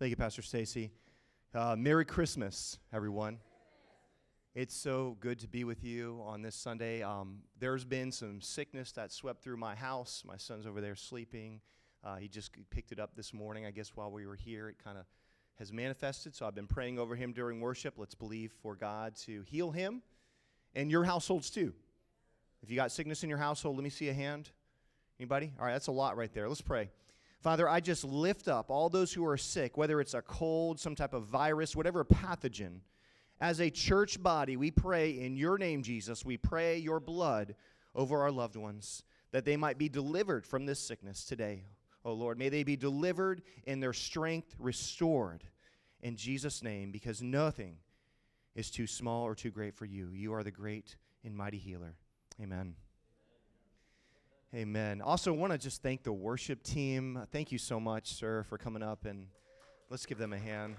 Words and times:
Thank 0.00 0.08
you, 0.08 0.16
Pastor 0.16 0.40
Stacy. 0.40 0.92
Uh, 1.54 1.76
Merry 1.76 2.06
Christmas, 2.06 2.78
everyone. 2.90 3.36
It's 4.54 4.74
so 4.74 5.18
good 5.20 5.38
to 5.40 5.46
be 5.46 5.64
with 5.64 5.84
you 5.84 6.22
on 6.24 6.40
this 6.40 6.54
Sunday. 6.54 7.02
Um, 7.02 7.40
there's 7.58 7.84
been 7.84 8.10
some 8.10 8.40
sickness 8.40 8.92
that 8.92 9.12
swept 9.12 9.42
through 9.42 9.58
my 9.58 9.74
house. 9.74 10.22
My 10.26 10.38
son's 10.38 10.66
over 10.66 10.80
there 10.80 10.96
sleeping. 10.96 11.60
Uh, 12.02 12.16
he 12.16 12.28
just 12.28 12.52
picked 12.70 12.92
it 12.92 12.98
up 12.98 13.14
this 13.14 13.34
morning, 13.34 13.66
I 13.66 13.72
guess, 13.72 13.94
while 13.94 14.10
we 14.10 14.26
were 14.26 14.36
here. 14.36 14.70
It 14.70 14.76
kind 14.82 14.96
of 14.96 15.04
has 15.58 15.70
manifested, 15.70 16.34
so 16.34 16.46
I've 16.46 16.54
been 16.54 16.66
praying 16.66 16.98
over 16.98 17.14
him 17.14 17.34
during 17.34 17.60
worship. 17.60 17.98
Let's 17.98 18.14
believe 18.14 18.52
for 18.62 18.76
God 18.76 19.16
to 19.26 19.42
heal 19.42 19.70
him 19.70 20.00
and 20.74 20.90
your 20.90 21.04
households 21.04 21.50
too. 21.50 21.74
If 22.62 22.70
you 22.70 22.76
got 22.76 22.90
sickness 22.90 23.22
in 23.22 23.28
your 23.28 23.36
household, 23.36 23.76
let 23.76 23.84
me 23.84 23.90
see 23.90 24.08
a 24.08 24.14
hand. 24.14 24.48
Anybody? 25.18 25.52
All 25.58 25.66
right, 25.66 25.74
that's 25.74 25.88
a 25.88 25.92
lot 25.92 26.16
right 26.16 26.32
there. 26.32 26.48
Let's 26.48 26.62
pray. 26.62 26.88
Father, 27.40 27.68
I 27.68 27.80
just 27.80 28.04
lift 28.04 28.48
up 28.48 28.70
all 28.70 28.90
those 28.90 29.12
who 29.12 29.26
are 29.26 29.38
sick, 29.38 29.78
whether 29.78 30.00
it's 30.00 30.14
a 30.14 30.22
cold, 30.22 30.78
some 30.78 30.94
type 30.94 31.14
of 31.14 31.24
virus, 31.24 31.74
whatever 31.74 32.04
pathogen. 32.04 32.80
As 33.40 33.60
a 33.60 33.70
church 33.70 34.22
body, 34.22 34.58
we 34.58 34.70
pray 34.70 35.12
in 35.12 35.36
your 35.36 35.56
name, 35.56 35.82
Jesus. 35.82 36.24
We 36.24 36.36
pray 36.36 36.76
your 36.76 37.00
blood 37.00 37.54
over 37.94 38.20
our 38.20 38.30
loved 38.30 38.56
ones 38.56 39.02
that 39.32 39.46
they 39.46 39.56
might 39.56 39.78
be 39.78 39.88
delivered 39.88 40.46
from 40.46 40.66
this 40.66 40.78
sickness 40.78 41.24
today. 41.24 41.64
Oh 42.04 42.12
Lord, 42.12 42.38
may 42.38 42.50
they 42.50 42.62
be 42.62 42.76
delivered 42.76 43.42
and 43.66 43.82
their 43.82 43.92
strength 43.94 44.54
restored 44.58 45.44
in 46.02 46.16
Jesus' 46.16 46.62
name 46.62 46.90
because 46.90 47.22
nothing 47.22 47.76
is 48.54 48.70
too 48.70 48.86
small 48.86 49.24
or 49.24 49.34
too 49.34 49.50
great 49.50 49.74
for 49.74 49.86
you. 49.86 50.10
You 50.12 50.34
are 50.34 50.42
the 50.42 50.50
great 50.50 50.96
and 51.24 51.34
mighty 51.34 51.58
healer. 51.58 51.94
Amen. 52.40 52.74
Amen. 54.52 55.00
Also, 55.00 55.32
want 55.32 55.52
to 55.52 55.58
just 55.58 55.80
thank 55.80 56.02
the 56.02 56.12
worship 56.12 56.64
team. 56.64 57.24
Thank 57.30 57.52
you 57.52 57.58
so 57.58 57.78
much, 57.78 58.14
sir, 58.14 58.42
for 58.48 58.58
coming 58.58 58.82
up 58.82 59.04
and 59.04 59.28
let's 59.90 60.06
give 60.06 60.18
them 60.18 60.32
a 60.32 60.38
hand. 60.38 60.74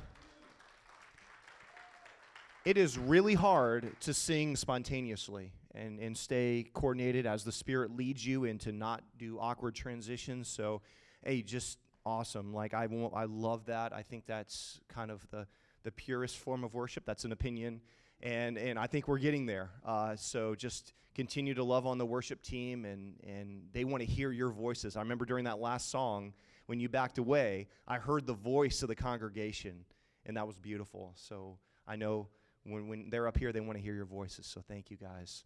It 2.65 2.77
is 2.77 2.98
really 2.98 3.34
hard 3.34 3.95
to 4.01 4.13
sing 4.13 4.57
spontaneously 4.57 5.54
and, 5.73 6.01
and 6.01 6.18
stay 6.18 6.65
coordinated 6.73 7.26
as 7.26 7.45
the 7.45 7.54
Spirit 7.54 7.95
leads 7.95 8.27
you 8.27 8.43
and 8.43 8.60
to 8.60 8.73
not 8.73 9.04
do 9.18 9.40
awkward 9.40 9.73
transitions. 9.73 10.49
So, 10.49 10.82
hey, 11.23 11.41
just 11.41 11.77
awesome. 12.05 12.54
Like, 12.54 12.73
I, 12.73 12.88
won't, 12.88 13.13
I 13.15 13.23
love 13.23 13.67
that. 13.67 13.93
I 13.93 14.01
think 14.01 14.26
that's 14.26 14.82
kind 14.90 15.10
of 15.10 15.26
the, 15.32 15.48
the 15.84 15.91
purest 15.93 16.38
form 16.38 16.65
of 16.65 16.73
worship. 16.73 17.05
That's 17.05 17.23
an 17.23 17.32
opinion 17.32 17.79
and 18.21 18.57
and 18.57 18.77
I 18.77 18.87
think 18.87 19.07
we're 19.07 19.19
getting 19.19 19.45
there. 19.45 19.69
Uh, 19.85 20.15
so 20.15 20.55
just 20.55 20.93
continue 21.13 21.53
to 21.53 21.63
love 21.63 21.85
on 21.85 21.97
the 21.97 22.05
worship 22.05 22.41
team, 22.41 22.85
and 22.85 23.15
and 23.27 23.63
they 23.73 23.83
want 23.83 24.01
to 24.01 24.07
hear 24.07 24.31
your 24.31 24.49
voices. 24.49 24.95
I 24.95 25.01
remember 25.01 25.25
during 25.25 25.45
that 25.45 25.59
last 25.59 25.89
song 25.89 26.33
when 26.67 26.79
you 26.79 26.89
backed 26.89 27.17
away, 27.17 27.67
I 27.87 27.97
heard 27.97 28.25
the 28.25 28.33
voice 28.33 28.81
of 28.81 28.87
the 28.87 28.95
congregation, 28.95 29.85
and 30.25 30.37
that 30.37 30.47
was 30.47 30.57
beautiful. 30.57 31.13
So 31.15 31.57
I 31.87 31.95
know 31.95 32.27
when 32.63 32.87
when 32.87 33.09
they're 33.09 33.27
up 33.27 33.37
here, 33.37 33.51
they 33.51 33.61
want 33.61 33.77
to 33.77 33.83
hear 33.83 33.95
your 33.95 34.05
voices. 34.05 34.45
So 34.45 34.61
thank 34.67 34.89
you 34.91 34.97
guys. 34.97 35.43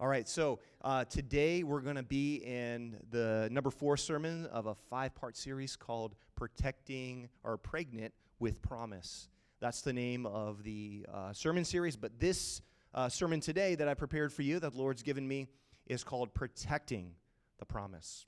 All 0.00 0.08
right, 0.08 0.28
so 0.28 0.58
uh, 0.82 1.04
today 1.04 1.62
we're 1.62 1.80
going 1.80 1.94
to 1.94 2.02
be 2.02 2.36
in 2.44 2.96
the 3.10 3.48
number 3.52 3.70
four 3.70 3.96
sermon 3.96 4.46
of 4.46 4.66
a 4.66 4.74
five 4.74 5.14
part 5.14 5.36
series 5.36 5.76
called 5.76 6.16
Protecting 6.34 7.28
or 7.44 7.56
Pregnant 7.56 8.12
with 8.40 8.60
Promise. 8.62 9.28
That's 9.62 9.82
the 9.82 9.92
name 9.92 10.26
of 10.26 10.64
the 10.64 11.06
uh, 11.14 11.32
sermon 11.32 11.64
series. 11.64 11.94
But 11.94 12.18
this 12.18 12.62
uh, 12.92 13.08
sermon 13.08 13.38
today 13.38 13.76
that 13.76 13.86
I 13.86 13.94
prepared 13.94 14.32
for 14.32 14.42
you, 14.42 14.58
that 14.58 14.72
the 14.72 14.76
Lord's 14.76 15.04
given 15.04 15.28
me, 15.28 15.46
is 15.86 16.02
called 16.02 16.34
Protecting 16.34 17.12
the 17.60 17.64
Promise. 17.64 18.26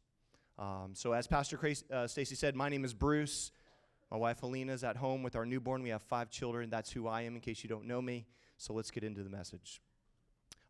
Um, 0.61 0.93
so, 0.93 1.11
as 1.11 1.27
Pastor 1.27 1.59
uh, 1.93 2.07
Stacy 2.07 2.37
said, 2.37 2.55
my 2.55 2.69
name 2.69 2.85
is 2.85 2.95
Bruce. 2.95 3.51
My 4.13 4.17
wife 4.17 4.43
Helena 4.43 4.75
is 4.75 4.85
at 4.85 4.97
home 4.97 5.25
with 5.25 5.35
our 5.35 5.45
newborn. 5.45 5.83
We 5.83 5.89
have 5.89 6.03
five 6.03 6.31
children. 6.31 6.71
That's 6.71 6.93
who 6.93 7.09
I 7.09 7.23
am, 7.23 7.35
in 7.35 7.41
case 7.41 7.65
you 7.65 7.69
don't 7.69 7.87
know 7.87 8.01
me. 8.01 8.27
So, 8.57 8.73
let's 8.73 8.93
get 8.93 9.03
into 9.03 9.25
the 9.25 9.31
message. 9.31 9.83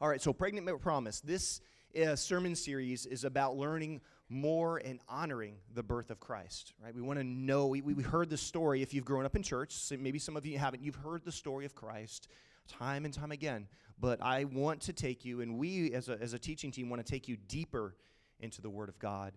All 0.01 0.09
right, 0.09 0.23
so 0.23 0.33
Pregnant 0.33 0.81
Promise. 0.81 1.21
This 1.21 1.61
uh, 2.03 2.17
sermon 2.17 2.57
series 2.57 3.05
is 3.05 3.25
about 3.25 3.59
learning 3.59 4.01
more 4.29 4.79
and 4.79 5.01
honoring 5.09 5.57
the 5.75 5.83
birth 5.83 6.11
of 6.11 6.19
Christ, 6.19 6.73
right? 6.83 6.95
We 6.95 7.03
want 7.03 7.19
to 7.19 7.25
know, 7.25 7.67
we, 7.67 7.83
we 7.83 8.03
heard 8.03 8.31
the 8.31 8.37
story, 8.37 8.83
if 8.83 8.95
you've 8.95 9.05
grown 9.05 9.25
up 9.25 9.37
in 9.37 9.43
church, 9.43 9.73
so 9.73 9.97
maybe 9.99 10.19
some 10.19 10.37
of 10.37 10.47
you 10.47 10.59
haven't, 10.59 10.83
you've 10.83 10.97
heard 10.97 11.25
the 11.25 11.33
story 11.33 11.65
of 11.67 11.75
Christ 11.75 12.29
time 12.67 13.05
and 13.05 13.13
time 13.13 13.33
again. 13.33 13.67
But 14.01 14.23
I 14.23 14.45
want 14.45 14.81
to 14.83 14.93
take 14.93 15.25
you, 15.25 15.41
and 15.41 15.59
we 15.59 15.93
as 15.93 16.09
a, 16.09 16.21
as 16.21 16.33
a 16.33 16.39
teaching 16.39 16.71
team 16.71 16.89
want 16.91 17.05
to 17.05 17.11
take 17.11 17.29
you 17.29 17.37
deeper 17.37 17.97
into 18.41 18.61
the 18.61 18.71
Word 18.71 18.89
of 18.89 18.99
God. 18.99 19.35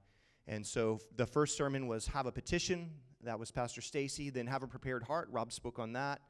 And 0.48 0.66
so 0.66 1.00
the 1.16 1.25
first 1.25 1.58
sermon 1.58 1.88
was 1.88 2.08
Have 2.08 2.25
a 2.25 2.31
Petition. 2.31 2.90
That 3.24 3.38
was 3.38 3.52
Pastor 3.52 3.81
Stacy. 3.81 4.30
Then 4.30 4.48
Have 4.48 4.64
a 4.64 4.68
Prepared 4.68 5.04
Heart. 5.04 5.30
Rob 5.31 5.52
spoke 5.52 5.78
on 5.78 5.94
that. 5.94 6.22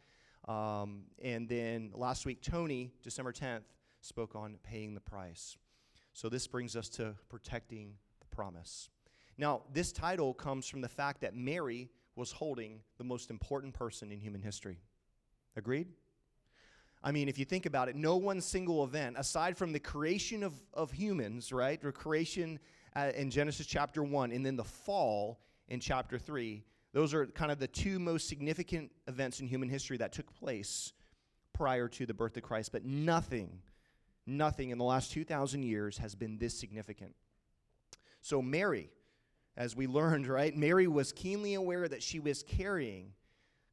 Um, 0.48 1.04
and 1.22 1.48
then 1.48 1.92
last 1.94 2.26
week, 2.26 2.42
Tony, 2.42 2.92
December 3.04 3.32
10th, 3.32 3.64
spoke 4.02 4.36
on 4.36 4.58
Paying 4.64 4.94
the 4.94 5.02
Price. 5.02 5.58
So 6.14 6.30
this 6.30 6.48
brings 6.48 6.76
us 6.76 6.90
to 6.90 7.16
protecting 7.30 7.94
promise. 8.38 8.90
Now, 9.40 9.64
this 9.74 9.92
title 9.92 10.32
comes 10.36 10.68
from 10.68 10.82
the 10.82 10.88
fact 10.88 11.22
that 11.22 11.36
Mary 11.36 11.90
was 12.16 12.32
holding 12.32 12.82
the 13.00 13.04
most 13.04 13.32
important 13.32 13.74
person 13.74 14.12
in 14.12 14.20
human 14.20 14.42
history. 14.42 14.78
Agreed? 15.56 15.88
I 17.04 17.12
mean, 17.12 17.30
if 17.30 17.40
you 17.40 17.46
think 17.46 17.66
about 17.66 17.90
it, 17.90 17.96
no 17.96 18.16
one 18.16 18.40
single 18.42 18.84
event, 18.84 19.16
aside 19.18 19.58
from 19.58 19.74
the 19.74 19.80
creation 19.80 20.44
of, 20.44 20.54
of 20.72 20.92
humans, 20.92 21.52
right? 21.52 21.82
The 21.82 21.92
creation 21.92 22.60
uh, 22.96 23.12
in 23.16 23.32
Genesis 23.32 23.66
chapter 23.66 24.04
1, 24.04 24.32
and 24.32 24.46
then 24.46 24.56
the 24.56 24.64
fall 24.64 25.40
in 25.68 25.80
chapter 25.80 26.20
3, 26.20 26.64
those 26.94 27.16
are 27.16 27.26
kind 27.26 27.52
of 27.52 27.58
the 27.58 27.68
two 27.68 27.98
most 27.98 28.28
significant 28.28 28.92
events 29.08 29.40
in 29.40 29.48
human 29.48 29.70
history 29.70 29.98
that 29.98 30.14
took 30.14 30.32
place 30.40 30.94
prior 31.54 31.88
to 31.88 32.06
the 32.06 32.14
birth 32.14 32.38
of 32.38 32.44
Christ. 32.44 32.72
But 32.72 32.86
nothing, 32.86 33.62
nothing 34.28 34.70
in 34.70 34.78
the 34.78 34.84
last 34.84 35.12
2,000 35.12 35.64
years 35.64 35.98
has 35.98 36.14
been 36.14 36.38
this 36.38 36.60
significant. 36.60 37.16
So, 38.28 38.42
Mary, 38.42 38.90
as 39.56 39.74
we 39.74 39.88
learned, 39.88 40.28
right, 40.40 40.54
Mary 40.54 40.86
was 40.86 41.14
keenly 41.14 41.54
aware 41.54 41.88
that 41.88 42.04
she 42.04 42.20
was 42.20 42.44
carrying 42.44 43.14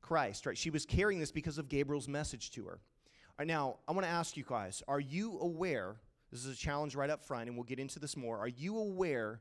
Christ, 0.01 0.47
right? 0.47 0.57
She 0.57 0.71
was 0.71 0.87
carrying 0.87 1.19
this 1.19 1.33
because 1.33 1.59
of 1.59 1.69
Gabriel's 1.69 2.07
message 2.07 2.53
to 2.53 2.67
her. 2.67 2.75
All 2.75 3.35
right, 3.41 3.49
now, 3.49 3.79
I 3.89 3.93
want 3.93 4.05
to 4.05 4.13
ask 4.13 4.37
you 4.37 4.45
guys 4.47 4.81
are 4.87 5.01
you 5.01 5.41
aware? 5.41 5.97
This 6.31 6.45
is 6.45 6.55
a 6.55 6.57
challenge 6.57 6.95
right 6.95 7.11
up 7.11 7.25
front, 7.25 7.49
and 7.49 7.57
we'll 7.57 7.65
get 7.65 7.81
into 7.81 7.99
this 7.99 8.17
more. 8.17 8.39
Are 8.39 8.47
you 8.47 8.79
aware 8.79 9.41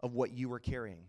of 0.00 0.14
what 0.14 0.32
you 0.32 0.50
are 0.54 0.58
carrying? 0.58 1.04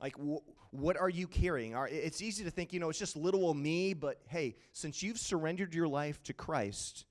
Like, 0.00 0.16
wh- 0.16 0.72
what 0.72 0.96
are 0.96 1.10
you 1.10 1.26
carrying? 1.26 1.74
Are, 1.74 1.86
it's 1.86 2.22
easy 2.22 2.44
to 2.44 2.50
think, 2.50 2.72
you 2.72 2.80
know, 2.80 2.88
it's 2.88 2.98
just 2.98 3.14
little 3.14 3.44
old 3.44 3.58
me, 3.58 3.92
but 3.92 4.22
hey, 4.28 4.56
since 4.72 5.02
you've 5.02 5.18
surrendered 5.18 5.74
your 5.74 5.88
life 5.88 6.22
to 6.22 6.32
Christ, 6.32 7.04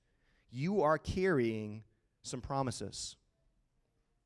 you 0.50 0.82
are 0.82 0.98
carrying 0.98 1.84
some 2.24 2.42
promises. 2.42 3.18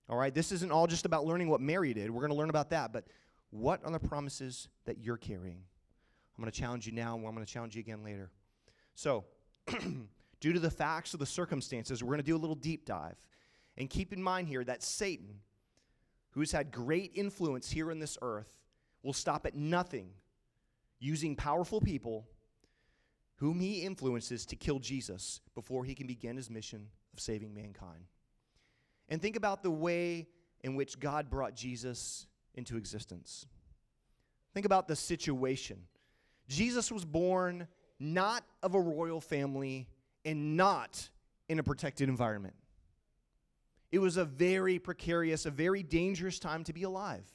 All 0.10 0.18
right, 0.18 0.34
this 0.34 0.52
isn't 0.52 0.72
all 0.72 0.88
just 0.88 1.06
about 1.06 1.26
learning 1.26 1.50
what 1.50 1.62
Mary 1.62 1.94
did. 1.94 2.10
We're 2.10 2.22
going 2.22 2.32
to 2.32 2.38
learn 2.38 2.50
about 2.50 2.70
that, 2.72 2.92
but 2.92 3.06
what 3.52 3.82
are 3.86 3.92
the 3.92 4.00
promises 4.00 4.68
that 4.86 5.00
you're 5.00 5.18
carrying? 5.18 5.64
I'm 6.38 6.44
going 6.44 6.52
to 6.52 6.60
challenge 6.60 6.86
you 6.86 6.94
now, 6.94 7.16
and 7.16 7.26
I'm 7.26 7.34
going 7.34 7.46
to 7.46 7.52
challenge 7.52 7.76
you 7.76 7.82
again 7.82 8.04
later. 8.04 8.32
So, 8.96 9.26
due 10.40 10.54
to 10.54 10.60
the 10.60 10.72
facts 10.72 11.14
of 11.14 11.20
the 11.20 11.26
circumstances, 11.26 12.04
we're 12.04 12.10
going 12.10 12.20
to 12.20 12.26
do 12.26 12.36
a 12.36 12.38
little 12.38 12.56
deep 12.56 12.86
dive. 12.86 13.18
And 13.78 13.90
keep 13.90 14.12
in 14.12 14.22
mind 14.22 14.48
here 14.48 14.64
that 14.64 14.84
Satan, 14.84 15.40
who's 16.32 16.52
had 16.52 16.72
great 16.72 17.12
influence 17.16 17.70
here 17.70 17.92
in 17.92 18.00
this 18.00 18.18
earth, 18.22 18.58
will 19.04 19.14
stop 19.14 19.46
at 19.46 19.56
nothing 19.56 20.10
using 21.00 21.36
powerful 21.36 21.82
people 21.82 22.28
whom 23.36 23.60
he 23.60 23.82
influences 23.82 24.46
to 24.46 24.56
kill 24.56 24.78
Jesus 24.78 25.42
before 25.56 25.84
he 25.84 25.96
can 25.96 26.06
begin 26.06 26.38
his 26.38 26.50
mission 26.50 26.88
of 27.12 27.20
saving 27.20 27.54
mankind. 27.54 28.06
And 29.12 29.22
think 29.22 29.36
about 29.36 29.62
the 29.62 29.70
way 29.70 30.30
in 30.62 30.76
which 30.76 31.00
God 31.00 31.30
brought 31.30 31.54
Jesus 31.54 32.26
into 32.56 32.78
existence. 32.78 33.46
Think 34.54 34.66
about 34.66 34.88
the 34.88 34.96
situation. 34.96 35.78
Jesus 36.48 36.92
was 36.92 37.06
born 37.06 37.68
not 38.00 38.44
of 38.64 38.74
a 38.74 38.80
royal 38.80 39.20
family 39.20 39.90
and 40.26 40.56
not 40.56 41.10
in 41.50 41.60
a 41.60 41.64
protected 41.64 42.08
environment. 42.08 42.56
It 43.92 44.00
was 44.00 44.16
a 44.16 44.24
very 44.24 44.80
precarious, 44.80 45.46
a 45.46 45.52
very 45.52 45.84
dangerous 45.84 46.40
time 46.40 46.64
to 46.64 46.74
be 46.74 46.84
alive. 46.84 47.30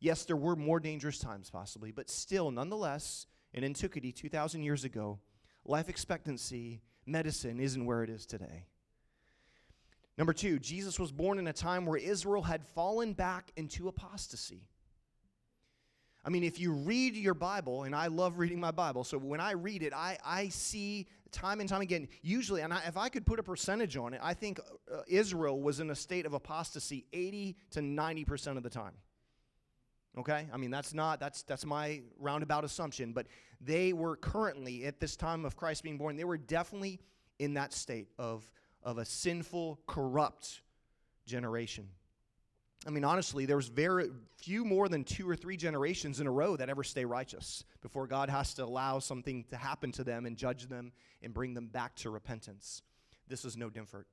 Yes, 0.00 0.24
there 0.24 0.36
were 0.36 0.56
more 0.56 0.80
dangerous 0.80 1.18
times 1.18 1.50
possibly, 1.50 1.92
but 1.92 2.08
still, 2.08 2.50
nonetheless, 2.50 3.26
in 3.52 3.64
antiquity, 3.64 4.12
2,000 4.12 4.62
years 4.62 4.84
ago, 4.84 5.18
life 5.66 5.90
expectancy, 5.90 6.80
medicine 7.04 7.60
isn't 7.60 7.84
where 7.84 8.02
it 8.02 8.08
is 8.08 8.24
today. 8.24 8.64
Number 10.18 10.32
two, 10.32 10.58
Jesus 10.58 10.98
was 10.98 11.12
born 11.12 11.38
in 11.38 11.46
a 11.46 11.52
time 11.52 11.86
where 11.86 11.96
Israel 11.96 12.42
had 12.42 12.64
fallen 12.64 13.12
back 13.12 13.52
into 13.56 13.86
apostasy. 13.86 14.62
I 16.24 16.30
mean, 16.30 16.42
if 16.42 16.58
you 16.58 16.72
read 16.72 17.14
your 17.14 17.34
Bible, 17.34 17.84
and 17.84 17.94
I 17.94 18.08
love 18.08 18.38
reading 18.38 18.58
my 18.58 18.72
Bible, 18.72 19.04
so 19.04 19.16
when 19.16 19.40
I 19.40 19.52
read 19.52 19.84
it, 19.84 19.94
I, 19.94 20.18
I 20.26 20.48
see 20.48 21.06
time 21.30 21.60
and 21.60 21.68
time 21.68 21.82
again, 21.82 22.08
usually, 22.20 22.62
and 22.62 22.74
I, 22.74 22.82
if 22.86 22.96
I 22.96 23.08
could 23.08 23.24
put 23.24 23.38
a 23.38 23.44
percentage 23.44 23.96
on 23.96 24.12
it, 24.12 24.20
I 24.20 24.34
think 24.34 24.58
uh, 24.92 25.02
Israel 25.06 25.60
was 25.62 25.78
in 25.78 25.88
a 25.90 25.94
state 25.94 26.26
of 26.26 26.34
apostasy 26.34 27.06
80 27.12 27.56
to 27.70 27.80
90% 27.80 28.56
of 28.56 28.64
the 28.64 28.70
time. 28.70 28.94
Okay? 30.18 30.48
I 30.52 30.56
mean, 30.56 30.72
that's 30.72 30.92
not, 30.92 31.20
that's, 31.20 31.44
that's 31.44 31.64
my 31.64 32.02
roundabout 32.18 32.64
assumption, 32.64 33.12
but 33.12 33.28
they 33.60 33.92
were 33.92 34.16
currently, 34.16 34.84
at 34.84 34.98
this 34.98 35.16
time 35.16 35.44
of 35.44 35.56
Christ 35.56 35.84
being 35.84 35.96
born, 35.96 36.16
they 36.16 36.24
were 36.24 36.38
definitely 36.38 36.98
in 37.38 37.54
that 37.54 37.72
state 37.72 38.08
of, 38.18 38.50
of 38.82 38.98
a 38.98 39.04
sinful, 39.04 39.80
corrupt 39.86 40.62
generation. 41.26 41.88
I 42.86 42.90
mean, 42.90 43.04
honestly, 43.04 43.44
there's 43.44 43.68
very 43.68 44.08
few 44.36 44.64
more 44.64 44.88
than 44.88 45.02
two 45.02 45.28
or 45.28 45.34
three 45.34 45.56
generations 45.56 46.20
in 46.20 46.26
a 46.26 46.30
row 46.30 46.56
that 46.56 46.70
ever 46.70 46.84
stay 46.84 47.04
righteous 47.04 47.64
before 47.82 48.06
God 48.06 48.30
has 48.30 48.54
to 48.54 48.64
allow 48.64 49.00
something 49.00 49.44
to 49.50 49.56
happen 49.56 49.90
to 49.92 50.04
them 50.04 50.26
and 50.26 50.36
judge 50.36 50.68
them 50.68 50.92
and 51.22 51.34
bring 51.34 51.54
them 51.54 51.66
back 51.66 51.96
to 51.96 52.10
repentance. 52.10 52.82
This 53.26 53.44
is 53.44 53.56
no 53.56 53.68
different. 53.68 54.06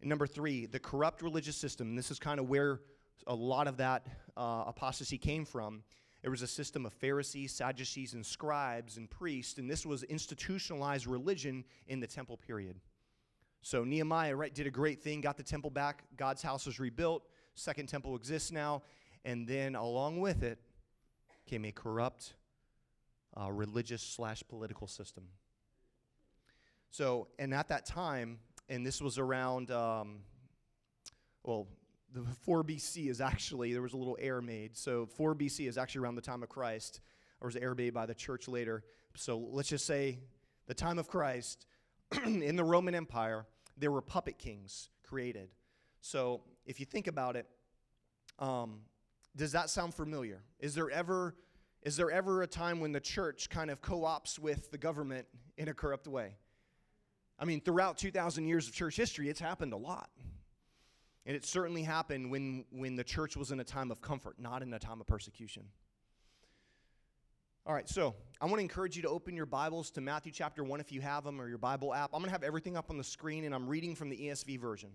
And 0.00 0.08
number 0.08 0.26
three, 0.26 0.66
the 0.66 0.78
corrupt 0.78 1.22
religious 1.22 1.56
system. 1.56 1.96
This 1.96 2.10
is 2.10 2.18
kind 2.18 2.38
of 2.38 2.48
where 2.48 2.80
a 3.26 3.34
lot 3.34 3.66
of 3.66 3.78
that 3.78 4.06
uh, 4.36 4.64
apostasy 4.66 5.18
came 5.18 5.44
from. 5.44 5.82
There 6.22 6.30
was 6.30 6.42
a 6.42 6.46
system 6.46 6.84
of 6.84 6.92
Pharisees, 6.92 7.52
Sadducees, 7.52 8.14
and 8.14 8.24
scribes 8.24 8.96
and 8.96 9.08
priests, 9.08 9.58
and 9.58 9.70
this 9.70 9.86
was 9.86 10.02
institutionalized 10.04 11.06
religion 11.06 11.64
in 11.86 12.00
the 12.00 12.06
temple 12.06 12.36
period. 12.36 12.80
So 13.62 13.84
Nehemiah 13.84 14.36
right, 14.36 14.54
did 14.54 14.66
a 14.66 14.70
great 14.70 15.02
thing, 15.02 15.20
got 15.20 15.36
the 15.36 15.42
temple 15.42 15.70
back, 15.70 16.04
God's 16.16 16.42
house 16.42 16.66
was 16.66 16.78
rebuilt, 16.78 17.24
second 17.54 17.88
temple 17.88 18.14
exists 18.16 18.52
now, 18.52 18.82
and 19.24 19.46
then 19.46 19.74
along 19.74 20.20
with 20.20 20.42
it 20.42 20.58
came 21.46 21.64
a 21.64 21.72
corrupt 21.72 22.34
uh, 23.40 23.50
religious 23.50 24.02
slash 24.02 24.42
political 24.48 24.86
system. 24.86 25.24
So, 26.90 27.28
and 27.38 27.52
at 27.52 27.68
that 27.68 27.84
time, 27.84 28.38
and 28.68 28.84
this 28.84 29.00
was 29.00 29.18
around, 29.18 29.70
um, 29.70 30.20
well, 31.42 31.66
the 32.12 32.22
4 32.42 32.64
BC 32.64 33.08
is 33.08 33.20
actually, 33.20 33.72
there 33.72 33.82
was 33.82 33.92
a 33.92 33.96
little 33.96 34.16
error 34.20 34.42
made. 34.42 34.76
So 34.76 35.06
4 35.06 35.34
BC 35.34 35.68
is 35.68 35.76
actually 35.76 36.02
around 36.02 36.14
the 36.14 36.22
time 36.22 36.42
of 36.42 36.48
Christ. 36.48 37.00
There 37.40 37.46
was 37.46 37.56
error 37.56 37.74
made 37.74 37.94
by 37.94 38.06
the 38.06 38.14
church 38.14 38.48
later. 38.48 38.84
So 39.14 39.38
let's 39.38 39.68
just 39.68 39.86
say 39.86 40.18
the 40.66 40.74
time 40.74 40.98
of 40.98 41.08
Christ, 41.08 41.66
in 42.24 42.56
the 42.56 42.64
Roman 42.64 42.94
Empire, 42.94 43.46
there 43.76 43.90
were 43.90 44.02
puppet 44.02 44.38
kings 44.38 44.88
created. 45.02 45.50
So 46.00 46.42
if 46.66 46.80
you 46.80 46.86
think 46.86 47.06
about 47.06 47.36
it, 47.36 47.46
um, 48.38 48.80
does 49.36 49.52
that 49.52 49.70
sound 49.70 49.94
familiar? 49.94 50.42
Is 50.58 50.74
there 50.74 50.90
ever 50.90 51.34
is 51.82 51.96
there 51.96 52.10
ever 52.10 52.42
a 52.42 52.46
time 52.46 52.80
when 52.80 52.90
the 52.90 53.00
church 53.00 53.48
kind 53.50 53.70
of 53.70 53.80
co-ops 53.80 54.38
with 54.38 54.70
the 54.72 54.78
government 54.78 55.26
in 55.56 55.68
a 55.68 55.74
corrupt 55.74 56.08
way? 56.08 56.34
I 57.38 57.44
mean, 57.44 57.60
throughout 57.60 57.98
2,000 57.98 58.48
years 58.48 58.66
of 58.66 58.74
church 58.74 58.96
history, 58.96 59.28
it's 59.28 59.38
happened 59.38 59.72
a 59.72 59.76
lot. 59.76 60.10
And 61.24 61.36
it 61.36 61.46
certainly 61.46 61.84
happened 61.84 62.30
when, 62.30 62.64
when 62.70 62.96
the 62.96 63.04
church 63.04 63.36
was 63.36 63.52
in 63.52 63.60
a 63.60 63.64
time 63.64 63.92
of 63.92 64.00
comfort, 64.00 64.40
not 64.40 64.62
in 64.62 64.74
a 64.74 64.78
time 64.78 65.00
of 65.00 65.06
persecution. 65.06 65.64
All 67.68 67.74
right, 67.74 67.86
so 67.86 68.14
I 68.40 68.46
want 68.46 68.56
to 68.56 68.62
encourage 68.62 68.96
you 68.96 69.02
to 69.02 69.10
open 69.10 69.36
your 69.36 69.44
Bibles 69.44 69.90
to 69.90 70.00
Matthew 70.00 70.32
chapter 70.32 70.64
1 70.64 70.80
if 70.80 70.90
you 70.90 71.02
have 71.02 71.22
them 71.24 71.38
or 71.38 71.50
your 71.50 71.58
Bible 71.58 71.92
app. 71.92 72.08
I'm 72.14 72.20
going 72.20 72.30
to 72.30 72.32
have 72.32 72.42
everything 72.42 72.78
up 72.78 72.88
on 72.88 72.96
the 72.96 73.04
screen, 73.04 73.44
and 73.44 73.54
I'm 73.54 73.68
reading 73.68 73.94
from 73.94 74.08
the 74.08 74.16
ESV 74.16 74.58
version. 74.58 74.88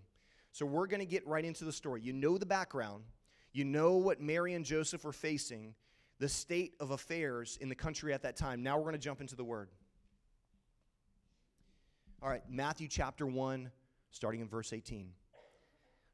So 0.54 0.66
we're 0.66 0.88
going 0.88 1.00
to 1.00 1.06
get 1.06 1.26
right 1.28 1.46
into 1.46 1.66
the 1.66 1.72
story. 1.72 2.02
You 2.02 2.14
know 2.14 2.40
the 2.40 2.48
background, 2.48 3.04
you 3.52 3.64
know 3.64 3.98
what 3.98 4.22
Mary 4.22 4.56
and 4.56 4.66
Joseph 4.66 5.04
were 5.04 5.14
facing, 5.14 5.76
the 6.18 6.28
state 6.28 6.74
of 6.80 6.90
affairs 6.90 7.60
in 7.62 7.70
the 7.70 7.76
country 7.76 8.12
at 8.12 8.24
that 8.24 8.38
time. 8.38 8.64
Now 8.64 8.78
we're 8.78 8.86
going 8.86 8.94
to 8.94 9.00
jump 9.00 9.22
into 9.22 9.36
the 9.36 9.44
Word. 9.44 9.70
All 12.24 12.30
right, 12.30 12.42
Matthew 12.50 12.88
chapter 12.88 13.28
1, 13.28 13.70
starting 14.10 14.42
in 14.42 14.48
verse 14.48 14.74
18. 14.74 15.12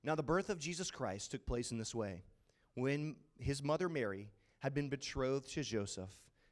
Now, 0.04 0.16
the 0.16 0.24
birth 0.24 0.50
of 0.50 0.60
Jesus 0.60 0.92
Christ 0.92 1.32
took 1.32 1.46
place 1.46 1.72
in 1.72 1.78
this 1.78 1.96
way. 1.96 2.22
When 2.76 3.16
his 3.38 3.64
mother 3.64 3.88
Mary 3.88 4.28
had 4.58 4.74
been 4.74 4.90
betrothed 4.90 5.50
to 5.54 5.64
Joseph, 5.64 6.10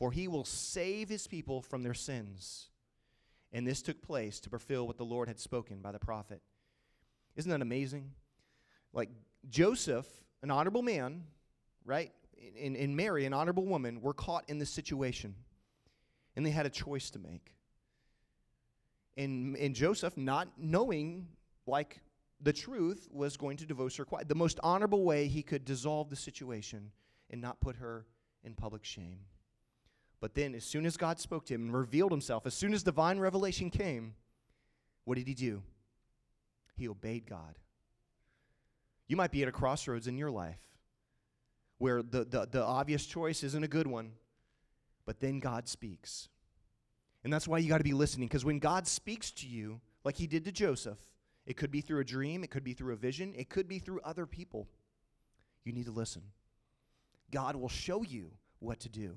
for 0.00 0.10
he 0.10 0.26
will 0.26 0.44
save 0.44 1.08
his 1.08 1.28
people 1.28 1.62
from 1.62 1.84
their 1.84 1.94
sins. 1.94 2.70
And 3.52 3.64
this 3.64 3.82
took 3.82 4.02
place 4.02 4.40
to 4.40 4.50
fulfill 4.50 4.88
what 4.88 4.96
the 4.96 5.04
Lord 5.04 5.28
had 5.28 5.38
spoken 5.38 5.80
by 5.80 5.92
the 5.92 6.00
prophet. 6.00 6.42
Isn't 7.36 7.50
that 7.52 7.62
amazing? 7.62 8.10
Like 8.92 9.10
Joseph, 9.48 10.08
an 10.42 10.50
honorable 10.50 10.82
man, 10.82 11.22
right? 11.84 12.10
And, 12.60 12.76
and 12.76 12.96
Mary, 12.96 13.24
an 13.26 13.32
honorable 13.32 13.66
woman, 13.66 14.00
were 14.00 14.14
caught 14.14 14.44
in 14.48 14.58
this 14.58 14.70
situation. 14.70 15.36
And 16.34 16.44
they 16.44 16.50
had 16.50 16.66
a 16.66 16.70
choice 16.70 17.10
to 17.10 17.20
make 17.20 17.52
and, 19.20 19.56
and 19.56 19.74
Joseph, 19.74 20.16
not 20.16 20.48
knowing 20.56 21.28
like 21.66 22.00
the 22.40 22.52
truth, 22.52 23.06
was 23.12 23.36
going 23.36 23.58
to 23.58 23.66
divorce 23.66 23.96
her. 23.96 24.06
The 24.26 24.34
most 24.34 24.58
honorable 24.62 25.04
way 25.04 25.28
he 25.28 25.42
could 25.42 25.64
dissolve 25.64 26.08
the 26.08 26.16
situation 26.16 26.90
and 27.28 27.40
not 27.40 27.60
put 27.60 27.76
her 27.76 28.06
in 28.42 28.54
public 28.54 28.84
shame. 28.84 29.18
But 30.20 30.34
then, 30.34 30.54
as 30.54 30.64
soon 30.64 30.84
as 30.84 30.96
God 30.96 31.18
spoke 31.18 31.46
to 31.46 31.54
him 31.54 31.66
and 31.66 31.74
revealed 31.74 32.12
himself, 32.12 32.46
as 32.46 32.54
soon 32.54 32.74
as 32.74 32.82
divine 32.82 33.18
revelation 33.18 33.70
came, 33.70 34.14
what 35.04 35.16
did 35.16 35.26
he 35.26 35.34
do? 35.34 35.62
He 36.76 36.88
obeyed 36.88 37.26
God. 37.26 37.58
You 39.08 39.16
might 39.16 39.32
be 39.32 39.42
at 39.42 39.48
a 39.48 39.52
crossroads 39.52 40.06
in 40.06 40.18
your 40.18 40.30
life 40.30 40.60
where 41.78 42.02
the, 42.02 42.24
the, 42.24 42.46
the 42.50 42.62
obvious 42.62 43.06
choice 43.06 43.42
isn't 43.42 43.64
a 43.64 43.68
good 43.68 43.86
one, 43.86 44.12
but 45.06 45.20
then 45.20 45.40
God 45.40 45.66
speaks. 45.66 46.28
And 47.24 47.32
that's 47.32 47.48
why 47.48 47.58
you 47.58 47.68
got 47.68 47.78
to 47.78 47.84
be 47.84 47.94
listening, 47.94 48.28
because 48.28 48.44
when 48.44 48.58
God 48.58 48.86
speaks 48.86 49.30
to 49.32 49.46
you, 49.46 49.80
like 50.04 50.16
he 50.16 50.26
did 50.26 50.44
to 50.44 50.52
Joseph, 50.52 50.98
it 51.46 51.56
could 51.56 51.70
be 51.70 51.80
through 51.80 52.00
a 52.00 52.04
dream, 52.04 52.44
it 52.44 52.50
could 52.50 52.64
be 52.64 52.74
through 52.74 52.92
a 52.92 52.96
vision, 52.96 53.34
it 53.36 53.48
could 53.48 53.66
be 53.66 53.78
through 53.78 54.00
other 54.04 54.26
people. 54.26 54.68
You 55.64 55.72
need 55.72 55.86
to 55.86 55.92
listen. 55.92 56.22
God 57.30 57.56
will 57.56 57.68
show 57.68 58.02
you 58.02 58.32
what 58.58 58.80
to 58.80 58.88
do, 58.88 59.16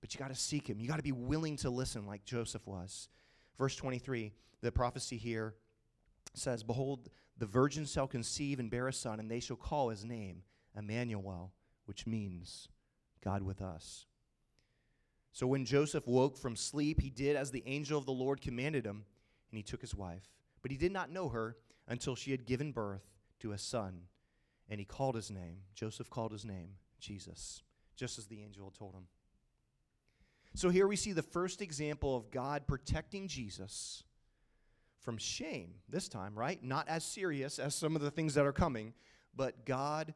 but 0.00 0.14
you 0.14 0.18
got 0.18 0.28
to 0.28 0.34
seek 0.34 0.68
him. 0.68 0.80
You 0.80 0.88
got 0.88 0.96
to 0.96 1.02
be 1.02 1.12
willing 1.12 1.56
to 1.58 1.70
listen, 1.70 2.06
like 2.06 2.24
Joseph 2.24 2.66
was. 2.66 3.08
Verse 3.58 3.76
23, 3.76 4.32
the 4.62 4.72
prophecy 4.72 5.16
here 5.16 5.54
says, 6.34 6.62
Behold, 6.62 7.08
the 7.38 7.46
virgin 7.46 7.84
shall 7.84 8.06
conceive 8.06 8.58
and 8.58 8.70
bear 8.70 8.88
a 8.88 8.92
son, 8.92 9.20
and 9.20 9.30
they 9.30 9.40
shall 9.40 9.56
call 9.56 9.88
his 9.88 10.04
name 10.04 10.42
Emmanuel, 10.76 11.52
which 11.86 12.06
means 12.06 12.68
God 13.22 13.42
with 13.42 13.62
us. 13.62 14.06
So 15.32 15.46
when 15.46 15.66
Joseph 15.66 16.06
woke 16.06 16.38
from 16.38 16.56
sleep, 16.56 17.00
he 17.00 17.10
did 17.10 17.36
as 17.36 17.50
the 17.50 17.62
angel 17.66 17.98
of 17.98 18.06
the 18.06 18.12
Lord 18.12 18.40
commanded 18.40 18.86
him, 18.86 19.04
and 19.50 19.56
he 19.58 19.62
took 19.62 19.80
his 19.80 19.94
wife. 19.94 20.30
But 20.62 20.70
he 20.70 20.76
did 20.76 20.92
not 20.92 21.10
know 21.10 21.28
her 21.28 21.56
until 21.88 22.16
she 22.16 22.30
had 22.30 22.46
given 22.46 22.72
birth 22.72 23.02
to 23.40 23.52
a 23.52 23.58
son, 23.58 24.02
and 24.68 24.80
he 24.80 24.86
called 24.86 25.14
his 25.14 25.30
name, 25.30 25.58
Joseph 25.74 26.10
called 26.10 26.32
his 26.32 26.44
name 26.44 26.70
Jesus, 26.98 27.62
just 27.96 28.18
as 28.18 28.26
the 28.26 28.42
angel 28.42 28.64
had 28.64 28.78
told 28.78 28.94
him. 28.94 29.06
So 30.56 30.70
here 30.70 30.86
we 30.86 30.96
see 30.96 31.12
the 31.12 31.22
first 31.22 31.60
example 31.60 32.16
of 32.16 32.30
God 32.30 32.66
protecting 32.66 33.28
Jesus 33.28 34.04
from 35.00 35.18
shame 35.18 35.74
this 35.86 36.08
time, 36.08 36.34
right? 36.34 36.64
Not 36.64 36.88
as 36.88 37.04
serious 37.04 37.58
as 37.58 37.74
some 37.74 37.94
of 37.94 38.00
the 38.00 38.10
things 38.10 38.32
that 38.32 38.46
are 38.46 38.54
coming, 38.54 38.94
but 39.36 39.66
God, 39.66 40.14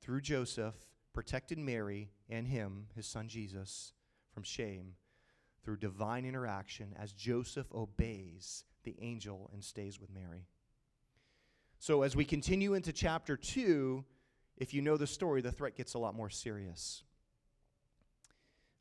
through 0.00 0.22
Joseph, 0.22 0.74
protected 1.12 1.58
Mary 1.58 2.08
and 2.30 2.48
him, 2.48 2.86
his 2.96 3.06
son 3.06 3.28
Jesus, 3.28 3.92
from 4.32 4.44
shame 4.44 4.94
through 5.62 5.76
divine 5.76 6.24
interaction 6.24 6.94
as 6.98 7.12
Joseph 7.12 7.66
obeys 7.70 8.64
the 8.84 8.96
angel 8.98 9.50
and 9.52 9.62
stays 9.62 10.00
with 10.00 10.08
Mary. 10.10 10.46
So, 11.80 12.00
as 12.00 12.16
we 12.16 12.24
continue 12.24 12.72
into 12.72 12.94
chapter 12.94 13.36
2, 13.36 14.02
if 14.56 14.72
you 14.72 14.80
know 14.80 14.96
the 14.96 15.06
story, 15.06 15.42
the 15.42 15.52
threat 15.52 15.76
gets 15.76 15.92
a 15.92 15.98
lot 15.98 16.14
more 16.14 16.30
serious. 16.30 17.02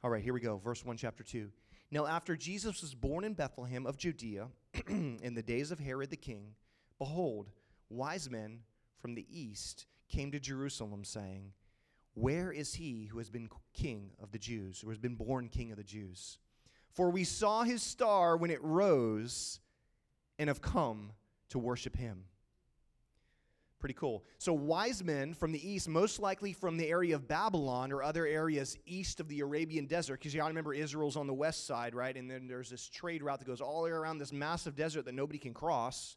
All 0.03 0.09
right, 0.09 0.23
here 0.23 0.33
we 0.33 0.39
go. 0.39 0.57
Verse 0.57 0.83
1, 0.83 0.97
chapter 0.97 1.23
2. 1.23 1.49
Now, 1.91 2.07
after 2.07 2.35
Jesus 2.35 2.81
was 2.81 2.95
born 2.95 3.23
in 3.23 3.33
Bethlehem 3.33 3.85
of 3.85 3.97
Judea 3.97 4.47
in 4.87 5.33
the 5.35 5.43
days 5.43 5.71
of 5.71 5.79
Herod 5.79 6.09
the 6.09 6.15
king, 6.15 6.55
behold, 6.97 7.49
wise 7.89 8.29
men 8.29 8.61
from 8.99 9.13
the 9.13 9.27
east 9.29 9.85
came 10.09 10.31
to 10.31 10.39
Jerusalem, 10.39 11.03
saying, 11.03 11.51
where 12.13 12.51
is 12.51 12.73
he 12.73 13.05
who 13.05 13.19
has 13.19 13.29
been 13.29 13.49
king 13.73 14.11
of 14.21 14.31
the 14.31 14.39
Jews, 14.39 14.81
who 14.81 14.89
has 14.89 14.97
been 14.97 15.15
born 15.15 15.47
king 15.47 15.71
of 15.71 15.77
the 15.77 15.83
Jews? 15.83 16.39
For 16.93 17.09
we 17.09 17.23
saw 17.23 17.63
his 17.63 17.81
star 17.81 18.35
when 18.35 18.51
it 18.51 18.61
rose 18.61 19.59
and 20.37 20.49
have 20.49 20.61
come 20.61 21.11
to 21.49 21.59
worship 21.59 21.95
him. 21.95 22.25
Pretty 23.81 23.95
cool. 23.95 24.23
So, 24.37 24.53
wise 24.53 25.03
men 25.03 25.33
from 25.33 25.51
the 25.51 25.67
east, 25.67 25.89
most 25.89 26.19
likely 26.19 26.53
from 26.53 26.77
the 26.77 26.87
area 26.87 27.15
of 27.15 27.27
Babylon 27.27 27.91
or 27.91 28.03
other 28.03 28.27
areas 28.27 28.77
east 28.85 29.19
of 29.19 29.27
the 29.27 29.39
Arabian 29.39 29.87
desert, 29.87 30.19
because 30.19 30.35
you 30.35 30.39
gotta 30.39 30.51
remember 30.51 30.71
Israel's 30.71 31.17
on 31.17 31.25
the 31.25 31.33
west 31.33 31.65
side, 31.65 31.95
right? 31.95 32.15
And 32.15 32.29
then 32.29 32.47
there's 32.47 32.69
this 32.69 32.87
trade 32.87 33.23
route 33.23 33.39
that 33.39 33.45
goes 33.45 33.59
all 33.59 33.81
the 33.81 33.85
way 33.85 33.91
around 33.91 34.19
this 34.19 34.31
massive 34.31 34.75
desert 34.75 35.05
that 35.05 35.15
nobody 35.15 35.39
can 35.39 35.51
cross. 35.51 36.15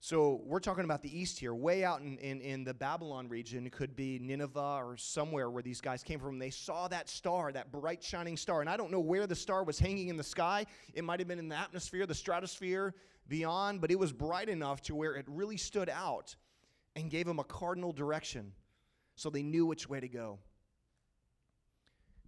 So, 0.00 0.40
we're 0.44 0.58
talking 0.58 0.82
about 0.82 1.00
the 1.00 1.16
east 1.16 1.38
here, 1.38 1.54
way 1.54 1.84
out 1.84 2.00
in, 2.00 2.18
in, 2.18 2.40
in 2.40 2.64
the 2.64 2.74
Babylon 2.74 3.28
region. 3.28 3.64
It 3.64 3.72
could 3.72 3.94
be 3.94 4.18
Nineveh 4.18 4.80
or 4.84 4.96
somewhere 4.96 5.50
where 5.50 5.62
these 5.62 5.80
guys 5.80 6.02
came 6.02 6.18
from. 6.18 6.40
They 6.40 6.50
saw 6.50 6.88
that 6.88 7.08
star, 7.08 7.52
that 7.52 7.70
bright 7.70 8.02
shining 8.02 8.36
star. 8.36 8.62
And 8.62 8.68
I 8.68 8.76
don't 8.76 8.90
know 8.90 8.98
where 8.98 9.28
the 9.28 9.36
star 9.36 9.62
was 9.62 9.78
hanging 9.78 10.08
in 10.08 10.16
the 10.16 10.24
sky. 10.24 10.66
It 10.92 11.04
might 11.04 11.20
have 11.20 11.28
been 11.28 11.38
in 11.38 11.48
the 11.48 11.56
atmosphere, 11.56 12.04
the 12.04 12.14
stratosphere, 12.16 12.94
beyond, 13.28 13.80
but 13.80 13.90
it 13.90 13.98
was 13.98 14.12
bright 14.12 14.48
enough 14.48 14.80
to 14.82 14.94
where 14.94 15.14
it 15.14 15.26
really 15.28 15.56
stood 15.56 15.88
out 15.88 16.34
and 16.96 17.10
gave 17.10 17.26
them 17.26 17.38
a 17.38 17.44
cardinal 17.44 17.92
direction 17.92 18.52
so 19.16 19.30
they 19.30 19.42
knew 19.42 19.66
which 19.66 19.88
way 19.88 20.00
to 20.00 20.08
go. 20.08 20.38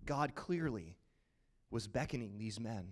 God 0.07 0.35
clearly 0.35 0.97
was 1.71 1.87
beckoning 1.87 2.39
these 2.39 2.59
men. 2.59 2.89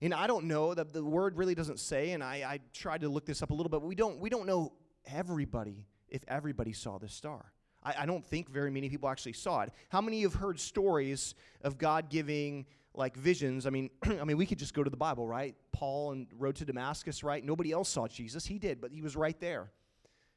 And 0.00 0.12
I 0.12 0.26
don't 0.26 0.46
know 0.46 0.74
that 0.74 0.92
the 0.92 1.04
word 1.04 1.36
really 1.36 1.54
doesn't 1.54 1.80
say, 1.80 2.10
and 2.10 2.22
I, 2.22 2.36
I 2.46 2.60
tried 2.72 3.00
to 3.00 3.08
look 3.08 3.26
this 3.26 3.42
up 3.42 3.50
a 3.50 3.54
little 3.54 3.70
bit, 3.70 3.80
but 3.80 3.86
we 3.86 3.94
don't 3.94 4.18
we 4.18 4.28
don't 4.28 4.46
know 4.46 4.72
everybody 5.06 5.86
if 6.08 6.22
everybody 6.28 6.72
saw 6.72 6.98
this 6.98 7.12
star. 7.12 7.52
I, 7.82 7.94
I 8.00 8.06
don't 8.06 8.24
think 8.24 8.50
very 8.50 8.70
many 8.70 8.88
people 8.88 9.08
actually 9.08 9.32
saw 9.32 9.62
it. 9.62 9.70
How 9.88 10.00
many 10.00 10.22
have 10.22 10.34
heard 10.34 10.60
stories 10.60 11.34
of 11.62 11.78
God 11.78 12.10
giving 12.10 12.66
like 12.94 13.16
visions? 13.16 13.66
I 13.66 13.70
mean, 13.70 13.90
I 14.04 14.24
mean, 14.24 14.36
we 14.36 14.46
could 14.46 14.58
just 14.58 14.74
go 14.74 14.84
to 14.84 14.90
the 14.90 14.96
Bible, 14.96 15.26
right? 15.26 15.54
Paul 15.72 16.12
and 16.12 16.26
Road 16.38 16.56
to 16.56 16.64
Damascus, 16.64 17.24
right? 17.24 17.44
Nobody 17.44 17.72
else 17.72 17.88
saw 17.88 18.06
Jesus. 18.06 18.46
He 18.46 18.58
did, 18.58 18.80
but 18.80 18.92
he 18.92 19.00
was 19.00 19.16
right 19.16 19.38
there. 19.40 19.70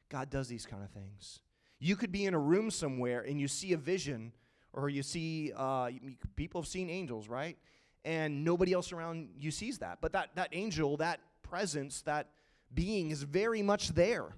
God 0.09 0.29
does 0.29 0.47
these 0.47 0.65
kind 0.65 0.83
of 0.83 0.89
things. 0.91 1.41
You 1.79 1.95
could 1.95 2.11
be 2.11 2.25
in 2.25 2.33
a 2.33 2.39
room 2.39 2.71
somewhere 2.71 3.21
and 3.21 3.39
you 3.39 3.47
see 3.47 3.73
a 3.73 3.77
vision, 3.77 4.31
or 4.73 4.89
you 4.89 5.03
see 5.03 5.51
uh, 5.55 5.89
people 6.35 6.61
have 6.61 6.67
seen 6.67 6.89
angels, 6.89 7.27
right? 7.27 7.57
And 8.05 8.43
nobody 8.43 8.73
else 8.73 8.91
around 8.91 9.29
you 9.37 9.51
sees 9.51 9.79
that. 9.79 9.99
But 10.01 10.13
that, 10.13 10.29
that 10.35 10.49
angel, 10.51 10.97
that 10.97 11.19
presence, 11.43 12.01
that 12.03 12.29
being 12.73 13.11
is 13.11 13.23
very 13.23 13.61
much 13.61 13.89
there. 13.89 14.35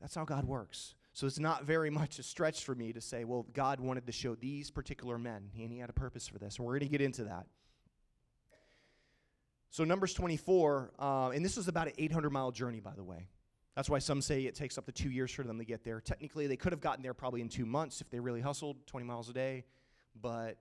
That's 0.00 0.14
how 0.14 0.24
God 0.24 0.44
works. 0.44 0.94
So 1.12 1.26
it's 1.26 1.38
not 1.38 1.64
very 1.64 1.88
much 1.88 2.18
a 2.18 2.22
stretch 2.22 2.64
for 2.64 2.74
me 2.74 2.92
to 2.92 3.00
say, 3.00 3.24
well, 3.24 3.46
God 3.54 3.80
wanted 3.80 4.06
to 4.06 4.12
show 4.12 4.34
these 4.34 4.70
particular 4.70 5.18
men, 5.18 5.50
and 5.58 5.72
He 5.72 5.78
had 5.78 5.88
a 5.88 5.94
purpose 5.94 6.28
for 6.28 6.38
this. 6.38 6.56
And 6.56 6.66
we're 6.66 6.72
going 6.72 6.80
to 6.80 6.88
get 6.88 7.00
into 7.00 7.24
that. 7.24 7.46
So, 9.70 9.84
Numbers 9.84 10.14
24, 10.14 10.92
uh, 10.98 11.30
and 11.30 11.44
this 11.44 11.56
is 11.56 11.68
about 11.68 11.86
an 11.86 11.94
800 11.98 12.30
mile 12.30 12.50
journey, 12.50 12.80
by 12.80 12.92
the 12.94 13.02
way. 13.02 13.28
That's 13.76 13.90
why 13.90 13.98
some 13.98 14.22
say 14.22 14.46
it 14.46 14.54
takes 14.54 14.78
up 14.78 14.86
to 14.86 14.92
two 14.92 15.10
years 15.10 15.30
for 15.30 15.42
them 15.42 15.58
to 15.58 15.64
get 15.64 15.84
there. 15.84 16.00
Technically, 16.00 16.46
they 16.46 16.56
could 16.56 16.72
have 16.72 16.80
gotten 16.80 17.02
there 17.02 17.12
probably 17.12 17.42
in 17.42 17.48
two 17.50 17.66
months 17.66 18.00
if 18.00 18.08
they 18.08 18.18
really 18.18 18.40
hustled, 18.40 18.86
20 18.86 19.04
miles 19.04 19.28
a 19.28 19.34
day, 19.34 19.64
but 20.20 20.56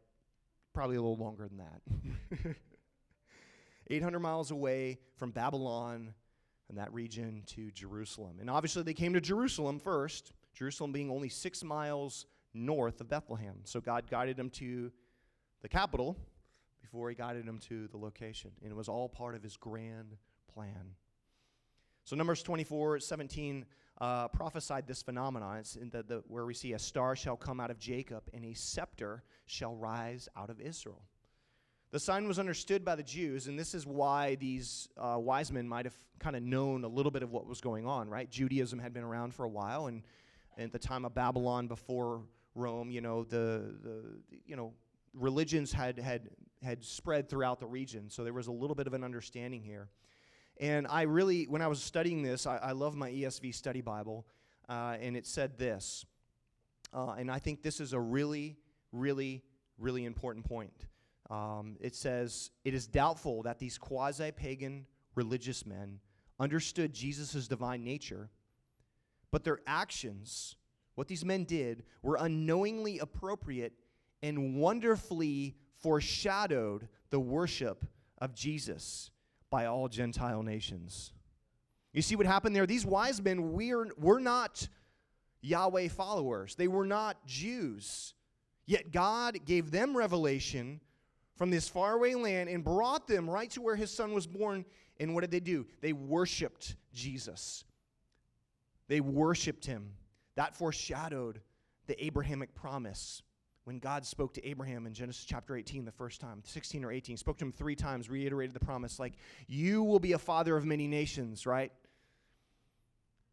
probably 0.73 0.97
a 0.97 1.01
little 1.01 1.15
longer 1.15 1.47
than 1.47 1.57
that. 1.59 2.55
800 3.89 4.19
miles 4.19 4.51
away 4.51 4.99
from 5.15 5.31
Babylon 5.31 6.13
and 6.67 6.77
that 6.77 6.91
region 6.93 7.43
to 7.47 7.71
Jerusalem. 7.71 8.37
And 8.41 8.49
obviously, 8.49 8.83
they 8.83 8.93
came 8.93 9.13
to 9.13 9.21
Jerusalem 9.21 9.79
first, 9.79 10.33
Jerusalem 10.53 10.91
being 10.91 11.09
only 11.09 11.29
six 11.29 11.63
miles 11.63 12.25
north 12.53 12.99
of 12.99 13.07
Bethlehem. 13.07 13.59
So 13.63 13.79
God 13.79 14.09
guided 14.09 14.35
them 14.35 14.49
to 14.51 14.91
the 15.61 15.69
capital 15.69 16.17
before 16.81 17.09
he 17.09 17.15
guided 17.15 17.45
them 17.45 17.59
to 17.69 17.87
the 17.87 17.97
location. 17.97 18.51
And 18.61 18.71
it 18.71 18.75
was 18.75 18.89
all 18.89 19.07
part 19.07 19.35
of 19.35 19.43
his 19.43 19.55
grand 19.55 20.17
plan. 20.53 20.95
So 22.05 22.15
Numbers 22.15 22.43
24, 22.43 22.99
17 22.99 23.65
uh, 23.99 24.27
prophesied 24.27 24.85
this 24.85 25.01
phenomenon. 25.01 25.57
It's 25.57 25.75
in 25.75 25.89
the, 25.89 26.03
the, 26.03 26.23
where 26.27 26.45
we 26.45 26.53
see 26.53 26.73
a 26.73 26.79
star 26.79 27.15
shall 27.15 27.35
come 27.35 27.59
out 27.59 27.71
of 27.71 27.79
Jacob 27.79 28.23
and 28.31 28.45
a 28.45 28.53
scepter 28.53 29.23
shall 29.47 29.73
rise 29.75 30.29
out 30.37 30.51
of 30.51 30.61
Israel. 30.61 31.01
The 31.89 31.99
sign 31.99 32.27
was 32.27 32.37
understood 32.37 32.85
by 32.85 32.95
the 32.95 33.03
Jews, 33.03 33.47
and 33.47 33.57
this 33.57 33.73
is 33.73 33.87
why 33.87 34.35
these 34.35 34.87
uh, 34.97 35.17
wise 35.17 35.51
men 35.51 35.67
might 35.67 35.85
have 35.85 35.95
kind 36.19 36.35
of 36.35 36.43
known 36.43 36.83
a 36.83 36.87
little 36.87 37.11
bit 37.11 37.23
of 37.23 37.31
what 37.31 37.47
was 37.47 37.59
going 37.59 37.87
on, 37.87 38.07
right? 38.07 38.29
Judaism 38.29 38.77
had 38.77 38.93
been 38.93 39.03
around 39.03 39.33
for 39.33 39.43
a 39.43 39.49
while, 39.49 39.87
and, 39.87 40.03
and 40.57 40.65
at 40.65 40.71
the 40.73 40.87
time 40.87 41.05
of 41.05 41.15
Babylon 41.15 41.67
before 41.67 42.21
Rome, 42.53 42.91
you 42.91 43.01
know, 43.01 43.23
the, 43.23 43.75
the 43.81 44.03
you 44.45 44.55
know, 44.55 44.73
religions 45.13 45.71
had, 45.71 45.97
had, 45.97 46.29
had 46.61 46.83
spread 46.83 47.29
throughout 47.29 47.59
the 47.59 47.67
region, 47.67 48.09
so 48.09 48.23
there 48.23 48.33
was 48.33 48.47
a 48.47 48.51
little 48.51 48.75
bit 48.75 48.85
of 48.85 48.93
an 48.93 49.03
understanding 49.03 49.63
here. 49.63 49.87
And 50.57 50.87
I 50.87 51.03
really, 51.03 51.45
when 51.45 51.61
I 51.61 51.67
was 51.67 51.81
studying 51.81 52.21
this, 52.23 52.47
I, 52.47 52.57
I 52.57 52.71
love 52.71 52.95
my 52.95 53.11
ESV 53.11 53.53
study 53.53 53.81
Bible, 53.81 54.25
uh, 54.69 54.95
and 54.99 55.17
it 55.17 55.27
said 55.27 55.57
this. 55.57 56.05
Uh, 56.93 57.15
and 57.17 57.29
I 57.29 57.39
think 57.39 57.61
this 57.61 57.81
is 57.81 57.93
a 57.93 57.99
really, 57.99 58.57
really, 58.91 59.43
really 59.77 60.05
important 60.05 60.45
point. 60.45 60.87
Um, 61.29 61.75
it 61.81 61.95
says, 61.95 62.51
It 62.63 62.73
is 62.73 62.87
doubtful 62.87 63.43
that 63.43 63.59
these 63.59 63.77
quasi 63.77 64.31
pagan 64.31 64.85
religious 65.15 65.65
men 65.65 65.99
understood 66.39 66.93
Jesus' 66.93 67.47
divine 67.47 67.83
nature, 67.83 68.29
but 69.31 69.43
their 69.43 69.59
actions, 69.67 70.55
what 70.95 71.07
these 71.07 71.25
men 71.25 71.43
did, 71.43 71.83
were 72.01 72.17
unknowingly 72.19 72.99
appropriate 72.99 73.73
and 74.23 74.55
wonderfully 74.55 75.55
foreshadowed 75.81 76.87
the 77.09 77.19
worship 77.19 77.85
of 78.19 78.33
Jesus 78.33 79.11
by 79.49 79.65
all 79.65 79.87
Gentile 79.87 80.43
nations. 80.43 81.11
You 81.93 82.01
see 82.01 82.15
what 82.15 82.25
happened 82.25 82.55
there? 82.55 82.65
These 82.65 82.85
wise 82.85 83.21
men 83.21 83.53
were, 83.53 83.87
were 83.97 84.19
not 84.19 84.67
Yahweh 85.41 85.87
followers, 85.89 86.55
they 86.55 86.67
were 86.67 86.85
not 86.85 87.25
Jews. 87.25 88.13
Yet 88.67 88.91
God 88.91 89.45
gave 89.45 89.69
them 89.69 89.95
revelation 89.95 90.81
from 91.35 91.51
this 91.51 91.69
faraway 91.69 92.15
land 92.15 92.49
and 92.49 92.63
brought 92.63 93.07
them 93.07 93.29
right 93.29 93.49
to 93.51 93.61
where 93.61 93.75
his 93.75 93.91
son 93.91 94.13
was 94.13 94.25
born. 94.25 94.65
And 94.99 95.13
what 95.13 95.21
did 95.21 95.29
they 95.29 95.39
do? 95.39 95.67
They 95.81 95.93
worshiped 95.93 96.75
Jesus. 96.93 97.63
They 98.87 99.01
worshiped 99.01 99.65
him. 99.65 99.91
That 100.35 100.55
foreshadowed 100.55 101.41
the 101.87 102.03
Abrahamic 102.03 102.55
promise 102.55 103.21
when 103.65 103.79
God 103.79 104.05
spoke 104.05 104.33
to 104.35 104.47
Abraham 104.47 104.85
in 104.85 104.93
Genesis 104.93 105.25
chapter 105.25 105.55
18 105.55 105.85
the 105.85 105.91
first 105.91 106.21
time, 106.21 106.41
16 106.45 106.85
or 106.85 106.91
18, 106.91 107.17
spoke 107.17 107.37
to 107.39 107.45
him 107.45 107.51
three 107.51 107.75
times, 107.75 108.09
reiterated 108.09 108.55
the 108.55 108.63
promise 108.63 108.99
like, 108.99 109.13
You 109.47 109.83
will 109.83 109.99
be 109.99 110.13
a 110.13 110.19
father 110.19 110.55
of 110.55 110.65
many 110.65 110.87
nations, 110.87 111.45
right? 111.45 111.71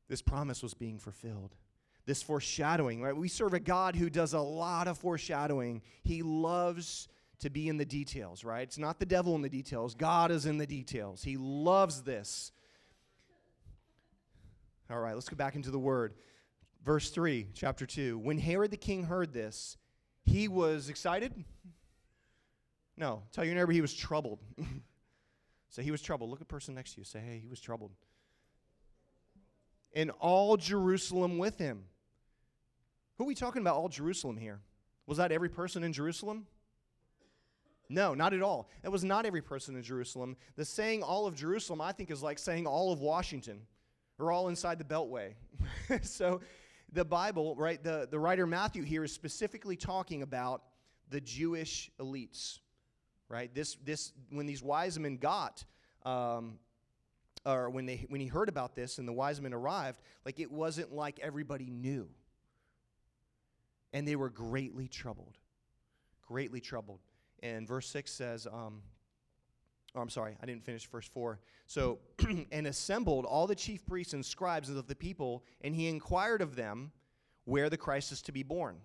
This 0.08 0.22
promise 0.22 0.62
was 0.62 0.74
being 0.74 0.98
fulfilled. 0.98 1.54
This 2.06 2.22
foreshadowing, 2.22 3.02
right? 3.02 3.16
We 3.16 3.28
serve 3.28 3.54
a 3.54 3.60
God 3.60 3.94
who 3.94 4.10
does 4.10 4.32
a 4.32 4.40
lot 4.40 4.88
of 4.88 4.98
foreshadowing. 4.98 5.82
He 6.02 6.22
loves 6.22 7.08
to 7.40 7.50
be 7.50 7.68
in 7.68 7.76
the 7.76 7.84
details, 7.84 8.42
right? 8.42 8.62
It's 8.62 8.78
not 8.78 8.98
the 8.98 9.06
devil 9.06 9.34
in 9.34 9.42
the 9.42 9.48
details, 9.48 9.94
God 9.94 10.30
is 10.30 10.46
in 10.46 10.56
the 10.56 10.66
details. 10.66 11.22
He 11.22 11.36
loves 11.36 12.02
this. 12.02 12.52
All 14.90 14.98
right, 14.98 15.14
let's 15.14 15.28
go 15.28 15.36
back 15.36 15.56
into 15.56 15.70
the 15.70 15.78
word. 15.78 16.14
Verse 16.84 17.10
3, 17.10 17.48
chapter 17.54 17.86
2. 17.86 18.18
When 18.18 18.38
Herod 18.38 18.70
the 18.70 18.76
king 18.76 19.04
heard 19.04 19.32
this, 19.32 19.76
he 20.25 20.49
was 20.49 20.88
excited? 20.88 21.33
No. 22.97 23.23
Tell 23.33 23.45
your 23.45 23.55
neighbor 23.55 23.73
he 23.73 23.81
was 23.81 23.95
troubled. 23.95 24.38
say 25.69 25.83
he 25.83 25.91
was 25.91 26.02
troubled. 26.02 26.31
Look 26.31 26.41
at 26.41 26.49
the 26.49 26.52
person 26.52 26.75
next 26.75 26.95
to 26.95 27.00
you. 27.00 27.05
Say, 27.05 27.21
hey, 27.21 27.38
he 27.43 27.49
was 27.49 27.61
troubled. 27.61 27.93
And 29.95 30.11
all 30.21 30.57
Jerusalem 30.57 31.38
with 31.38 31.59
him. 31.59 31.85
Who 33.19 33.25
are 33.25 33.26
we 33.26 33.35
talking 33.35 33.61
about, 33.61 33.76
all 33.76 33.88
Jerusalem 33.88 34.37
here? 34.37 34.61
Was 35.07 35.19
that 35.19 35.33
every 35.33 35.49
person 35.49 35.85
in 35.85 35.93
Jerusalem? 35.93 36.47
No, 37.88 38.14
not 38.14 38.33
at 38.33 38.43
all. 38.43 38.71
It 38.83 38.88
was 38.88 39.05
not 39.05 39.26
every 39.26 39.43
person 39.43 39.76
in 39.76 39.83
Jerusalem. 39.83 40.37
The 40.57 40.64
saying 40.64 41.02
all 41.02 41.26
of 41.26 41.35
Jerusalem, 41.35 41.81
I 41.81 41.93
think, 41.93 42.11
is 42.11 42.23
like 42.23 42.38
saying 42.38 42.67
all 42.67 42.91
of 42.91 43.00
Washington 43.00 43.61
or 44.19 44.33
all 44.33 44.49
inside 44.49 44.79
the 44.79 44.85
Beltway. 44.85 45.35
so 46.02 46.41
the 46.92 47.04
Bible, 47.04 47.54
right, 47.56 47.82
the, 47.82 48.06
the 48.11 48.18
writer 48.18 48.46
Matthew 48.46 48.82
here 48.82 49.02
is 49.04 49.12
specifically 49.12 49.76
talking 49.76 50.22
about 50.22 50.62
the 51.11 51.20
Jewish 51.20 51.90
elites, 51.99 52.58
right? 53.28 53.54
This, 53.54 53.76
this, 53.84 54.12
when 54.30 54.46
these 54.46 54.62
wise 54.62 54.99
men 54.99 55.16
got, 55.16 55.64
um, 56.04 56.58
or 57.46 57.70
when, 57.70 57.87
they, 57.87 58.06
when 58.08 58.20
he 58.20 58.26
heard 58.26 58.49
about 58.49 58.75
this 58.75 58.99
and 58.99 59.08
the 59.08 59.12
wise 59.12 59.40
men 59.40 59.54
arrived, 59.54 60.00
like 60.25 60.38
it 60.38 60.50
wasn't 60.50 60.92
like 60.92 61.18
everybody 61.20 61.70
knew. 61.70 62.08
And 63.92 64.06
they 64.06 64.16
were 64.16 64.30
greatly 64.30 64.88
troubled. 64.88 65.37
Greatly 66.26 66.61
troubled. 66.61 67.00
And 67.42 67.66
verse 67.66 67.88
6 67.88 68.11
says, 68.11 68.46
um, 68.46 68.82
Oh, 69.94 70.00
I'm 70.00 70.08
sorry, 70.08 70.37
I 70.42 70.46
didn't 70.46 70.64
finish 70.64 70.87
verse 70.87 71.06
4. 71.06 71.38
So, 71.66 71.99
and 72.52 72.66
assembled 72.66 73.26
all 73.26 73.46
the 73.46 73.54
chief 73.54 73.84
priests 73.84 74.14
and 74.14 74.25
scribes 74.25 74.70
of 74.70 74.87
the 74.87 74.94
people, 74.94 75.44
and 75.61 75.75
he 75.75 75.88
inquired 75.88 76.40
of 76.40 76.56
them 76.56 76.92
where 77.44 77.68
the 77.68 77.76
Christ 77.76 78.12
is 78.12 78.22
to 78.22 78.32
be 78.32 78.42
born. 78.42 78.76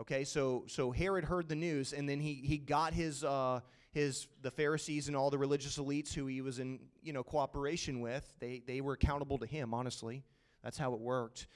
Okay, 0.00 0.22
so 0.24 0.64
so 0.68 0.92
Herod 0.92 1.24
heard 1.24 1.48
the 1.48 1.56
news, 1.56 1.92
and 1.92 2.08
then 2.08 2.20
he 2.20 2.34
he 2.34 2.56
got 2.56 2.94
his 2.94 3.24
uh, 3.24 3.60
his 3.90 4.28
the 4.42 4.50
Pharisees 4.50 5.08
and 5.08 5.16
all 5.16 5.28
the 5.28 5.38
religious 5.38 5.76
elites 5.76 6.14
who 6.14 6.26
he 6.26 6.40
was 6.40 6.60
in 6.60 6.78
you 7.02 7.12
know 7.12 7.24
cooperation 7.24 8.00
with. 8.00 8.32
They 8.38 8.62
they 8.64 8.80
were 8.80 8.92
accountable 8.92 9.38
to 9.38 9.46
him. 9.46 9.74
Honestly, 9.74 10.22
that's 10.62 10.78
how 10.78 10.94
it 10.94 11.00
worked, 11.00 11.48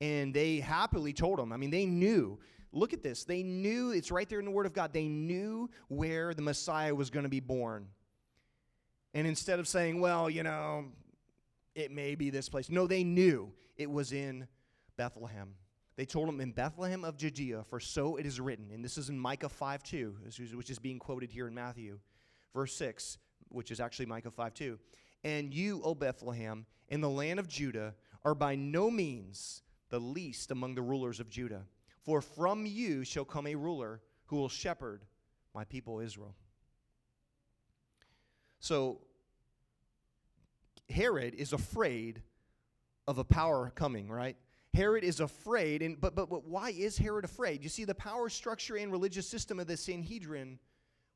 and 0.00 0.32
they 0.32 0.60
happily 0.60 1.12
told 1.12 1.38
him. 1.38 1.52
I 1.52 1.58
mean, 1.58 1.70
they 1.70 1.86
knew. 1.86 2.38
Look 2.72 2.92
at 2.92 3.02
this. 3.02 3.24
They 3.24 3.42
knew 3.42 3.90
it's 3.90 4.10
right 4.10 4.28
there 4.28 4.38
in 4.38 4.44
the 4.44 4.50
Word 4.50 4.66
of 4.66 4.72
God. 4.72 4.92
They 4.92 5.08
knew 5.08 5.68
where 5.88 6.32
the 6.32 6.42
Messiah 6.42 6.94
was 6.94 7.10
going 7.10 7.24
to 7.24 7.28
be 7.28 7.40
born. 7.40 7.86
And 9.14 9.26
instead 9.26 9.58
of 9.58 9.66
saying, 9.66 10.00
well, 10.00 10.30
you 10.30 10.42
know, 10.42 10.86
it 11.74 11.90
may 11.90 12.14
be 12.14 12.30
this 12.30 12.48
place, 12.48 12.70
no, 12.70 12.86
they 12.86 13.04
knew 13.04 13.52
it 13.76 13.90
was 13.90 14.12
in 14.12 14.46
Bethlehem. 14.96 15.54
They 15.96 16.06
told 16.06 16.28
him 16.28 16.40
in 16.40 16.52
Bethlehem 16.52 17.04
of 17.04 17.16
Judea, 17.16 17.64
for 17.68 17.80
so 17.80 18.16
it 18.16 18.24
is 18.24 18.40
written. 18.40 18.70
And 18.72 18.84
this 18.84 18.96
is 18.96 19.08
in 19.08 19.18
Micah 19.18 19.48
5 19.48 19.82
2, 19.82 20.16
which 20.54 20.70
is 20.70 20.78
being 20.78 20.98
quoted 20.98 21.30
here 21.30 21.46
in 21.46 21.54
Matthew. 21.54 21.98
Verse 22.54 22.74
6, 22.74 23.18
which 23.48 23.70
is 23.70 23.80
actually 23.80 24.06
Micah 24.06 24.30
5 24.30 24.54
2. 24.54 24.78
And 25.24 25.52
you, 25.52 25.82
O 25.84 25.94
Bethlehem, 25.94 26.64
in 26.88 27.00
the 27.00 27.10
land 27.10 27.38
of 27.38 27.48
Judah, 27.48 27.94
are 28.24 28.34
by 28.34 28.54
no 28.54 28.90
means 28.90 29.62
the 29.90 30.00
least 30.00 30.50
among 30.50 30.74
the 30.74 30.82
rulers 30.82 31.20
of 31.20 31.28
Judah. 31.28 31.64
For 32.02 32.22
from 32.22 32.64
you 32.64 33.04
shall 33.04 33.24
come 33.24 33.46
a 33.46 33.54
ruler 33.54 34.00
who 34.26 34.36
will 34.36 34.48
shepherd 34.48 35.04
my 35.54 35.64
people 35.64 36.00
Israel. 36.00 36.34
So, 38.60 39.00
Herod 40.88 41.34
is 41.34 41.52
afraid 41.52 42.22
of 43.06 43.18
a 43.18 43.24
power 43.24 43.72
coming, 43.74 44.08
right? 44.08 44.36
Herod 44.72 45.02
is 45.02 45.20
afraid, 45.20 45.82
and 45.82 46.00
but, 46.00 46.14
but 46.14 46.30
but 46.30 46.46
why 46.46 46.70
is 46.70 46.96
Herod 46.96 47.24
afraid? 47.24 47.62
You 47.62 47.68
see, 47.68 47.84
the 47.84 47.94
power 47.94 48.28
structure 48.28 48.76
and 48.76 48.92
religious 48.92 49.28
system 49.28 49.58
of 49.58 49.66
the 49.66 49.76
Sanhedrin 49.76 50.58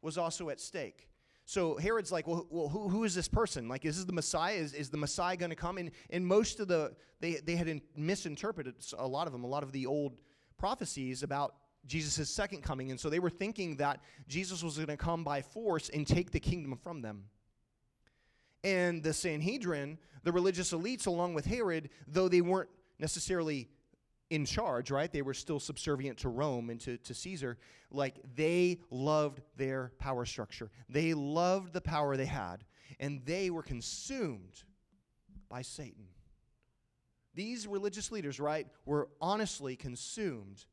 was 0.02 0.18
also 0.18 0.50
at 0.50 0.60
stake. 0.60 1.08
So 1.46 1.76
Herod's 1.76 2.10
like, 2.10 2.26
well, 2.26 2.46
well 2.50 2.68
who, 2.68 2.88
who 2.88 3.04
is 3.04 3.14
this 3.14 3.28
person? 3.28 3.68
Like, 3.68 3.84
is 3.84 3.96
this 3.96 4.04
the 4.04 4.12
Messiah? 4.12 4.54
Is, 4.54 4.72
is 4.72 4.90
the 4.90 4.96
Messiah 4.96 5.36
going 5.36 5.50
to 5.50 5.56
come? 5.56 5.78
And, 5.78 5.90
and 6.10 6.26
most 6.26 6.58
of 6.58 6.68
the, 6.68 6.94
they, 7.20 7.34
they 7.34 7.56
had 7.56 7.68
in, 7.68 7.82
misinterpreted 7.96 8.74
a 8.98 9.06
lot 9.06 9.26
of 9.26 9.32
them, 9.32 9.44
a 9.44 9.46
lot 9.46 9.62
of 9.62 9.72
the 9.72 9.86
old 9.86 10.16
prophecies 10.56 11.22
about 11.22 11.54
Jesus' 11.86 12.30
second 12.30 12.62
coming. 12.62 12.90
And 12.90 12.98
so 12.98 13.10
they 13.10 13.18
were 13.18 13.30
thinking 13.30 13.76
that 13.76 14.00
Jesus 14.26 14.62
was 14.62 14.76
going 14.76 14.88
to 14.88 14.96
come 14.96 15.22
by 15.22 15.42
force 15.42 15.90
and 15.90 16.06
take 16.06 16.30
the 16.30 16.40
kingdom 16.40 16.78
from 16.82 17.02
them. 17.02 17.24
And 18.64 19.02
the 19.02 19.12
Sanhedrin, 19.12 19.98
the 20.24 20.32
religious 20.32 20.72
elites, 20.72 21.06
along 21.06 21.34
with 21.34 21.44
Herod, 21.44 21.90
though 22.08 22.28
they 22.28 22.40
weren't 22.40 22.70
necessarily 22.98 23.68
in 24.30 24.46
charge, 24.46 24.90
right? 24.90 25.12
They 25.12 25.22
were 25.22 25.34
still 25.34 25.60
subservient 25.60 26.18
to 26.18 26.28
Rome 26.28 26.70
and 26.70 26.80
to, 26.80 26.96
to 26.96 27.14
Caesar. 27.14 27.58
Like 27.90 28.16
they 28.34 28.80
loved 28.90 29.42
their 29.56 29.92
power 29.98 30.24
structure, 30.24 30.70
they 30.88 31.14
loved 31.14 31.72
the 31.72 31.80
power 31.80 32.16
they 32.16 32.26
had, 32.26 32.64
and 32.98 33.20
they 33.24 33.50
were 33.50 33.62
consumed 33.62 34.64
by 35.48 35.62
Satan. 35.62 36.06
These 37.34 37.66
religious 37.66 38.10
leaders, 38.10 38.40
right, 38.40 38.66
were 38.86 39.08
honestly 39.20 39.76
consumed 39.76 40.64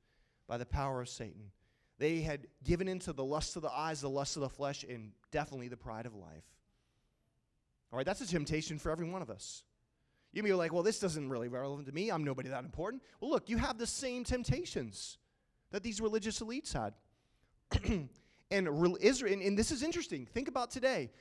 by 0.47 0.57
the 0.57 0.65
power 0.65 1.01
of 1.01 1.09
Satan. 1.09 1.51
They 1.97 2.21
had 2.21 2.47
given 2.63 2.87
into 2.87 3.13
the 3.13 3.23
lust 3.23 3.55
of 3.55 3.63
the 3.63 3.71
eyes, 3.71 4.01
the 4.01 4.09
lust 4.09 4.37
of 4.37 4.41
the 4.41 4.49
flesh, 4.49 4.83
and 4.87 5.11
definitely 5.31 5.67
the 5.67 5.77
pride 5.77 6.05
of 6.05 6.15
life. 6.15 6.43
All 7.91 7.97
right, 7.97 8.05
that's 8.05 8.21
a 8.21 8.27
temptation 8.27 8.79
for 8.79 8.91
every 8.91 9.09
one 9.09 9.21
of 9.21 9.29
us. 9.29 9.63
You 10.33 10.43
may 10.43 10.49
be 10.49 10.55
like, 10.55 10.71
well, 10.71 10.83
this 10.83 10.99
doesn't 10.99 11.29
really 11.29 11.49
relevant 11.49 11.87
to 11.87 11.93
me. 11.93 12.09
I'm 12.09 12.23
nobody 12.23 12.49
that 12.49 12.63
important. 12.63 13.03
Well, 13.19 13.29
look, 13.29 13.49
you 13.49 13.57
have 13.57 13.77
the 13.77 13.87
same 13.87 14.23
temptations 14.23 15.17
that 15.71 15.83
these 15.83 15.99
religious 15.99 16.39
elites 16.39 16.71
had. 16.73 16.93
and 18.51 18.97
Israel, 19.01 19.33
and, 19.33 19.41
and 19.41 19.57
this 19.57 19.71
is 19.71 19.83
interesting. 19.83 20.25
Think 20.25 20.47
about 20.47 20.71
today. 20.71 21.11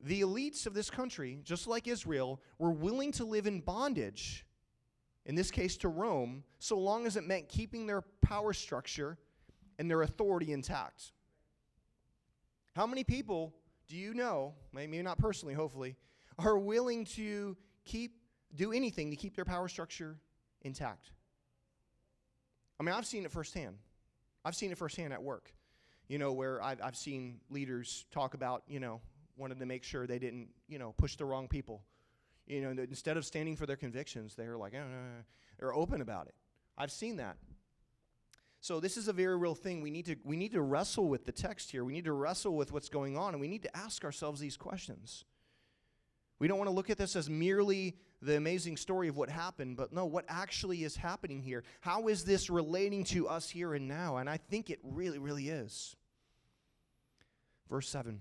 The 0.00 0.22
elites 0.22 0.66
of 0.66 0.72
this 0.72 0.90
country, 0.90 1.40
just 1.44 1.66
like 1.66 1.86
Israel, 1.86 2.40
were 2.58 2.72
willing 2.72 3.12
to 3.12 3.24
live 3.24 3.46
in 3.46 3.60
bondage, 3.60 4.46
in 5.26 5.34
this 5.34 5.50
case 5.50 5.76
to 5.78 5.88
Rome, 5.88 6.42
so 6.58 6.78
long 6.78 7.06
as 7.06 7.16
it 7.16 7.24
meant 7.24 7.48
keeping 7.48 7.86
their 7.86 8.02
power 8.22 8.52
structure 8.52 9.18
and 9.78 9.90
their 9.90 10.02
authority 10.02 10.52
intact. 10.52 11.12
How 12.76 12.86
many 12.86 13.04
people 13.04 13.54
do 13.88 13.96
you 13.96 14.14
know, 14.14 14.54
maybe 14.72 15.00
not 15.02 15.18
personally, 15.18 15.54
hopefully, 15.54 15.96
are 16.38 16.58
willing 16.58 17.04
to 17.04 17.56
keep 17.84 18.12
do 18.54 18.72
anything 18.72 19.10
to 19.10 19.16
keep 19.16 19.34
their 19.34 19.44
power 19.44 19.68
structure 19.68 20.16
intact. 20.62 21.10
I 22.78 22.82
mean, 22.82 22.94
I've 22.94 23.06
seen 23.06 23.24
it 23.24 23.32
firsthand. 23.32 23.76
I've 24.44 24.54
seen 24.54 24.70
it 24.70 24.78
firsthand 24.78 25.12
at 25.12 25.22
work, 25.22 25.52
you 26.08 26.18
know, 26.18 26.32
where 26.32 26.62
I've, 26.62 26.80
I've 26.82 26.96
seen 26.96 27.40
leaders 27.50 28.04
talk 28.10 28.34
about, 28.34 28.62
you 28.68 28.78
know, 28.78 29.00
wanted 29.36 29.58
to 29.58 29.66
make 29.66 29.84
sure 29.84 30.06
they 30.06 30.18
didn't, 30.18 30.48
you 30.68 30.78
know, 30.78 30.94
push 30.96 31.16
the 31.16 31.24
wrong 31.24 31.48
people. 31.48 31.82
You 32.46 32.60
know, 32.60 32.82
instead 32.82 33.16
of 33.16 33.24
standing 33.24 33.56
for 33.56 33.64
their 33.64 33.76
convictions, 33.76 34.34
they're 34.34 34.58
like, 34.58 34.74
oh, 34.74 34.84
they're 35.58 35.74
open 35.74 36.02
about 36.02 36.26
it. 36.26 36.34
I've 36.76 36.92
seen 36.92 37.16
that. 37.16 37.36
So 38.60 38.80
this 38.80 38.96
is 38.96 39.08
a 39.08 39.12
very 39.12 39.36
real 39.36 39.54
thing. 39.54 39.80
We 39.80 39.90
need 39.90 40.06
to 40.06 40.16
we 40.24 40.36
need 40.36 40.52
to 40.52 40.62
wrestle 40.62 41.08
with 41.08 41.26
the 41.26 41.32
text 41.32 41.70
here. 41.70 41.84
We 41.84 41.92
need 41.92 42.04
to 42.04 42.12
wrestle 42.12 42.56
with 42.56 42.72
what's 42.72 42.88
going 42.88 43.16
on, 43.16 43.34
and 43.34 43.40
we 43.40 43.48
need 43.48 43.62
to 43.62 43.76
ask 43.76 44.04
ourselves 44.04 44.40
these 44.40 44.56
questions. 44.56 45.24
We 46.38 46.48
don't 46.48 46.58
want 46.58 46.68
to 46.68 46.74
look 46.74 46.90
at 46.90 46.98
this 46.98 47.16
as 47.16 47.30
merely 47.30 47.96
the 48.20 48.36
amazing 48.36 48.76
story 48.76 49.08
of 49.08 49.16
what 49.16 49.28
happened, 49.28 49.76
but 49.76 49.92
no, 49.92 50.06
what 50.06 50.24
actually 50.28 50.82
is 50.84 50.96
happening 50.96 51.40
here? 51.40 51.62
How 51.80 52.08
is 52.08 52.24
this 52.24 52.50
relating 52.50 53.04
to 53.04 53.28
us 53.28 53.48
here 53.48 53.74
and 53.74 53.86
now? 53.86 54.16
And 54.16 54.28
I 54.28 54.36
think 54.36 54.70
it 54.70 54.80
really, 54.82 55.18
really 55.18 55.48
is. 55.48 55.94
Verse 57.68 57.88
7. 57.88 58.20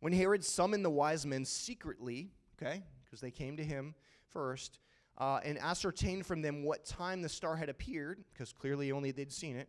When 0.00 0.12
Herod 0.12 0.44
summoned 0.44 0.84
the 0.84 0.90
wise 0.90 1.24
men 1.24 1.44
secretly, 1.44 2.30
okay, 2.60 2.82
because 3.04 3.20
they 3.20 3.30
came 3.30 3.56
to 3.56 3.64
him 3.64 3.94
first, 4.30 4.80
uh, 5.18 5.40
and 5.44 5.58
ascertained 5.58 6.26
from 6.26 6.42
them 6.42 6.64
what 6.64 6.84
time 6.84 7.22
the 7.22 7.28
star 7.28 7.54
had 7.54 7.68
appeared, 7.68 8.24
because 8.32 8.52
clearly 8.52 8.90
only 8.90 9.12
they'd 9.12 9.32
seen 9.32 9.56
it, 9.56 9.68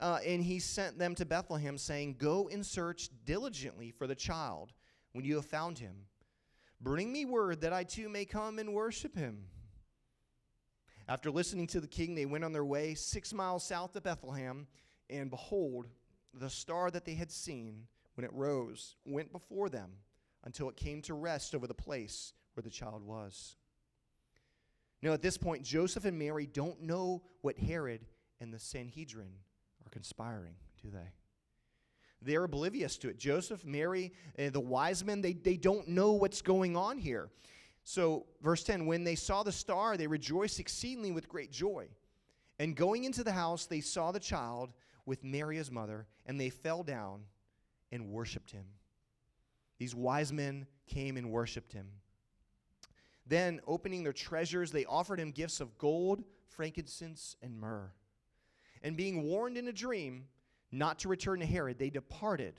uh, 0.00 0.18
and 0.26 0.42
he 0.42 0.58
sent 0.58 0.98
them 0.98 1.14
to 1.14 1.24
Bethlehem, 1.24 1.78
saying, 1.78 2.16
Go 2.18 2.48
and 2.48 2.66
search 2.66 3.08
diligently 3.24 3.90
for 3.90 4.06
the 4.06 4.14
child. 4.14 4.72
When 5.12 5.24
you 5.24 5.36
have 5.36 5.46
found 5.46 5.78
him, 5.78 5.94
Bring 6.82 7.12
me 7.12 7.24
word 7.24 7.60
that 7.60 7.72
I 7.72 7.84
too 7.84 8.08
may 8.08 8.24
come 8.24 8.58
and 8.58 8.74
worship 8.74 9.16
him. 9.16 9.44
After 11.08 11.30
listening 11.30 11.68
to 11.68 11.80
the 11.80 11.86
king, 11.86 12.14
they 12.14 12.26
went 12.26 12.44
on 12.44 12.52
their 12.52 12.64
way 12.64 12.94
six 12.94 13.32
miles 13.32 13.64
south 13.64 13.94
of 13.94 14.02
Bethlehem, 14.02 14.66
and 15.08 15.30
behold, 15.30 15.86
the 16.34 16.50
star 16.50 16.90
that 16.90 17.04
they 17.04 17.14
had 17.14 17.30
seen 17.30 17.86
when 18.14 18.24
it 18.24 18.32
rose 18.32 18.96
went 19.04 19.30
before 19.30 19.68
them 19.68 19.90
until 20.44 20.68
it 20.68 20.76
came 20.76 21.02
to 21.02 21.14
rest 21.14 21.54
over 21.54 21.66
the 21.66 21.74
place 21.74 22.32
where 22.54 22.62
the 22.62 22.70
child 22.70 23.04
was. 23.06 23.56
Now, 25.02 25.12
at 25.12 25.22
this 25.22 25.38
point, 25.38 25.62
Joseph 25.62 26.04
and 26.04 26.18
Mary 26.18 26.46
don't 26.46 26.82
know 26.82 27.22
what 27.42 27.58
Herod 27.58 28.06
and 28.40 28.52
the 28.52 28.58
Sanhedrin 28.58 29.32
are 29.84 29.90
conspiring, 29.90 30.54
do 30.82 30.90
they? 30.90 31.12
They're 32.24 32.44
oblivious 32.44 32.96
to 32.98 33.08
it. 33.08 33.18
Joseph, 33.18 33.64
Mary, 33.64 34.12
uh, 34.38 34.50
the 34.50 34.60
wise 34.60 35.04
men, 35.04 35.20
they, 35.20 35.32
they 35.32 35.56
don't 35.56 35.88
know 35.88 36.12
what's 36.12 36.42
going 36.42 36.76
on 36.76 36.98
here. 36.98 37.28
So, 37.84 38.26
verse 38.40 38.62
10 38.62 38.86
when 38.86 39.04
they 39.04 39.16
saw 39.16 39.42
the 39.42 39.52
star, 39.52 39.96
they 39.96 40.06
rejoiced 40.06 40.60
exceedingly 40.60 41.10
with 41.12 41.28
great 41.28 41.50
joy. 41.50 41.88
And 42.58 42.76
going 42.76 43.04
into 43.04 43.24
the 43.24 43.32
house, 43.32 43.66
they 43.66 43.80
saw 43.80 44.12
the 44.12 44.20
child 44.20 44.70
with 45.04 45.24
Mary, 45.24 45.56
his 45.56 45.70
mother, 45.70 46.06
and 46.26 46.40
they 46.40 46.50
fell 46.50 46.82
down 46.84 47.22
and 47.90 48.10
worshiped 48.10 48.52
him. 48.52 48.64
These 49.78 49.94
wise 49.94 50.32
men 50.32 50.66
came 50.86 51.16
and 51.16 51.30
worshiped 51.32 51.72
him. 51.72 51.88
Then, 53.26 53.60
opening 53.66 54.04
their 54.04 54.12
treasures, 54.12 54.70
they 54.70 54.84
offered 54.84 55.18
him 55.18 55.30
gifts 55.30 55.60
of 55.60 55.76
gold, 55.78 56.22
frankincense, 56.48 57.36
and 57.42 57.58
myrrh. 57.58 57.90
And 58.82 58.96
being 58.96 59.22
warned 59.24 59.56
in 59.56 59.68
a 59.68 59.72
dream 59.72 60.26
not 60.72 60.98
to 61.00 61.08
return 61.08 61.40
to 61.40 61.46
Herod, 61.46 61.78
they 61.78 61.90
departed 61.90 62.54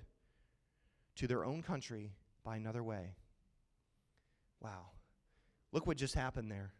to 1.15 1.27
their 1.27 1.43
own 1.43 1.63
country 1.63 2.11
by 2.43 2.55
another 2.55 2.83
way. 2.83 3.15
Wow. 4.61 4.91
Look 5.71 5.87
what 5.87 5.97
just 5.97 6.13
happened 6.13 6.51
there. 6.51 6.73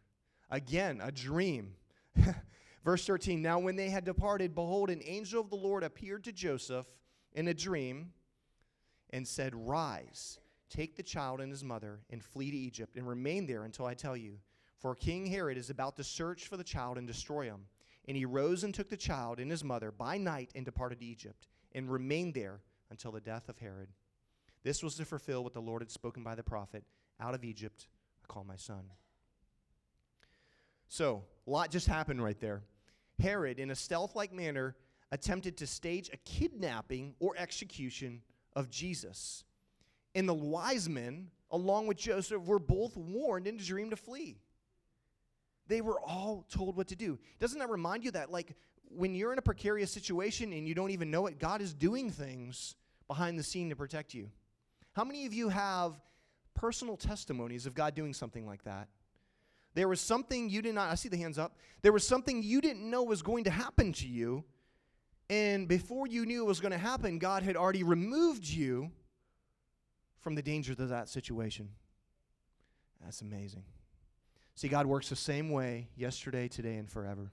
Again, 0.50 1.00
a 1.02 1.10
dream. 1.10 1.74
Verse 2.84 3.04
13 3.06 3.42
Now, 3.42 3.58
when 3.58 3.76
they 3.76 3.90
had 3.90 4.04
departed, 4.04 4.54
behold, 4.54 4.90
an 4.90 5.02
angel 5.04 5.40
of 5.40 5.50
the 5.50 5.56
Lord 5.56 5.82
appeared 5.82 6.24
to 6.24 6.32
Joseph 6.32 6.86
in 7.32 7.48
a 7.48 7.54
dream 7.54 8.12
and 9.10 9.26
said, 9.26 9.54
Rise, 9.54 10.38
take 10.70 10.96
the 10.96 11.02
child 11.02 11.40
and 11.40 11.50
his 11.50 11.64
mother, 11.64 12.00
and 12.10 12.22
flee 12.22 12.50
to 12.50 12.56
Egypt, 12.56 12.96
and 12.96 13.08
remain 13.08 13.46
there 13.46 13.64
until 13.64 13.86
I 13.86 13.94
tell 13.94 14.16
you. 14.16 14.38
For 14.78 14.94
King 14.94 15.26
Herod 15.26 15.56
is 15.56 15.70
about 15.70 15.96
to 15.96 16.04
search 16.04 16.46
for 16.46 16.56
the 16.56 16.64
child 16.64 16.98
and 16.98 17.06
destroy 17.06 17.44
him. 17.44 17.66
And 18.06 18.16
he 18.16 18.24
rose 18.24 18.64
and 18.64 18.74
took 18.74 18.88
the 18.88 18.96
child 18.96 19.40
and 19.40 19.50
his 19.50 19.64
mother 19.64 19.90
by 19.90 20.18
night 20.18 20.50
and 20.54 20.64
departed 20.64 21.00
to 21.00 21.06
Egypt, 21.06 21.48
and 21.72 21.90
remained 21.90 22.34
there 22.34 22.60
until 22.90 23.12
the 23.12 23.20
death 23.20 23.48
of 23.48 23.58
Herod. 23.58 23.88
This 24.62 24.82
was 24.82 24.94
to 24.96 25.04
fulfill 25.04 25.42
what 25.42 25.54
the 25.54 25.60
Lord 25.60 25.82
had 25.82 25.90
spoken 25.90 26.22
by 26.22 26.34
the 26.34 26.42
prophet 26.42 26.84
Out 27.20 27.34
of 27.34 27.44
Egypt 27.44 27.86
I 28.22 28.32
call 28.32 28.44
my 28.44 28.56
son. 28.56 28.84
So, 30.88 31.24
a 31.46 31.50
lot 31.50 31.70
just 31.70 31.86
happened 31.86 32.22
right 32.22 32.38
there. 32.38 32.62
Herod, 33.18 33.58
in 33.58 33.70
a 33.70 33.74
stealth 33.74 34.14
like 34.14 34.32
manner, 34.32 34.76
attempted 35.12 35.56
to 35.58 35.66
stage 35.66 36.10
a 36.12 36.16
kidnapping 36.18 37.14
or 37.20 37.34
execution 37.36 38.22
of 38.54 38.70
Jesus. 38.70 39.44
And 40.14 40.28
the 40.28 40.34
wise 40.34 40.88
men, 40.88 41.30
along 41.50 41.86
with 41.86 41.96
Joseph, 41.96 42.42
were 42.42 42.58
both 42.58 42.96
warned 42.96 43.46
in 43.46 43.56
a 43.56 43.62
dream 43.62 43.90
to 43.90 43.96
flee. 43.96 44.38
They 45.66 45.80
were 45.80 46.00
all 46.00 46.44
told 46.50 46.76
what 46.76 46.88
to 46.88 46.96
do. 46.96 47.18
Doesn't 47.40 47.58
that 47.58 47.70
remind 47.70 48.04
you 48.04 48.10
that, 48.12 48.30
like, 48.30 48.54
when 48.88 49.14
you're 49.14 49.32
in 49.32 49.38
a 49.38 49.42
precarious 49.42 49.90
situation 49.90 50.52
and 50.52 50.68
you 50.68 50.74
don't 50.74 50.90
even 50.90 51.10
know 51.10 51.26
it, 51.26 51.38
God 51.38 51.60
is 51.60 51.72
doing 51.72 52.10
things 52.10 52.76
behind 53.08 53.38
the 53.38 53.42
scene 53.42 53.70
to 53.70 53.76
protect 53.76 54.14
you? 54.14 54.30
How 54.92 55.04
many 55.04 55.26
of 55.26 55.32
you 55.32 55.48
have 55.48 56.00
personal 56.54 56.96
testimonies 56.96 57.66
of 57.66 57.74
God 57.74 57.94
doing 57.94 58.14
something 58.14 58.46
like 58.46 58.62
that? 58.64 58.88
There 59.74 59.88
was 59.88 60.00
something 60.00 60.48
you 60.48 60.62
did 60.62 60.74
not, 60.74 60.90
I 60.90 60.94
see 60.94 61.08
the 61.08 61.16
hands 61.16 61.38
up. 61.38 61.56
There 61.82 61.92
was 61.92 62.06
something 62.06 62.42
you 62.42 62.60
didn't 62.60 62.88
know 62.88 63.02
was 63.02 63.22
going 63.22 63.44
to 63.44 63.50
happen 63.50 63.92
to 63.94 64.06
you. 64.06 64.44
And 65.30 65.66
before 65.66 66.06
you 66.06 66.26
knew 66.26 66.42
it 66.42 66.46
was 66.46 66.60
going 66.60 66.72
to 66.72 66.78
happen, 66.78 67.18
God 67.18 67.42
had 67.42 67.56
already 67.56 67.82
removed 67.82 68.46
you 68.46 68.92
from 70.20 70.34
the 70.34 70.42
dangers 70.42 70.78
of 70.78 70.90
that 70.90 71.08
situation. 71.08 71.70
That's 73.02 73.20
amazing. 73.20 73.64
See, 74.56 74.68
God 74.68 74.86
works 74.86 75.08
the 75.08 75.16
same 75.16 75.50
way 75.50 75.88
yesterday, 75.96 76.46
today, 76.46 76.76
and 76.76 76.88
forever. 76.88 77.30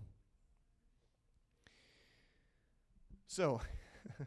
So, 3.27 3.61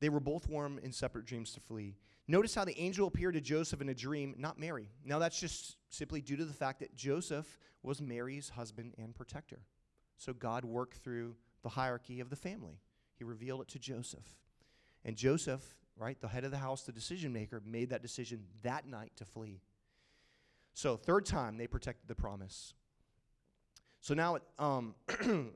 they 0.00 0.10
were 0.10 0.20
both 0.20 0.48
warm 0.48 0.78
in 0.82 0.92
separate 0.92 1.24
dreams 1.24 1.52
to 1.52 1.60
flee. 1.60 1.96
Notice 2.28 2.54
how 2.54 2.64
the 2.64 2.78
angel 2.78 3.08
appeared 3.08 3.34
to 3.34 3.40
Joseph 3.40 3.80
in 3.80 3.88
a 3.88 3.94
dream, 3.94 4.34
not 4.38 4.58
Mary. 4.58 4.90
Now, 5.04 5.18
that's 5.18 5.40
just 5.40 5.76
simply 5.88 6.20
due 6.20 6.36
to 6.36 6.44
the 6.44 6.52
fact 6.52 6.80
that 6.80 6.94
Joseph 6.94 7.58
was 7.82 8.00
Mary's 8.00 8.50
husband 8.50 8.94
and 8.98 9.14
protector. 9.14 9.60
So, 10.18 10.34
God 10.34 10.66
worked 10.66 10.98
through 10.98 11.36
the 11.62 11.70
hierarchy 11.70 12.20
of 12.20 12.28
the 12.28 12.36
family. 12.36 12.78
He 13.16 13.24
revealed 13.24 13.62
it 13.62 13.68
to 13.68 13.78
Joseph. 13.78 14.36
And 15.02 15.16
Joseph, 15.16 15.62
right, 15.96 16.20
the 16.20 16.28
head 16.28 16.44
of 16.44 16.50
the 16.50 16.58
house, 16.58 16.82
the 16.82 16.92
decision 16.92 17.32
maker, 17.32 17.62
made 17.64 17.90
that 17.90 18.02
decision 18.02 18.44
that 18.62 18.86
night 18.86 19.12
to 19.16 19.24
flee. 19.24 19.60
So, 20.74 20.96
third 20.96 21.24
time, 21.24 21.56
they 21.56 21.66
protected 21.66 22.08
the 22.08 22.14
promise. 22.14 22.74
So 24.00 24.12
now, 24.12 24.34
it, 24.34 24.42
um, 24.58 24.94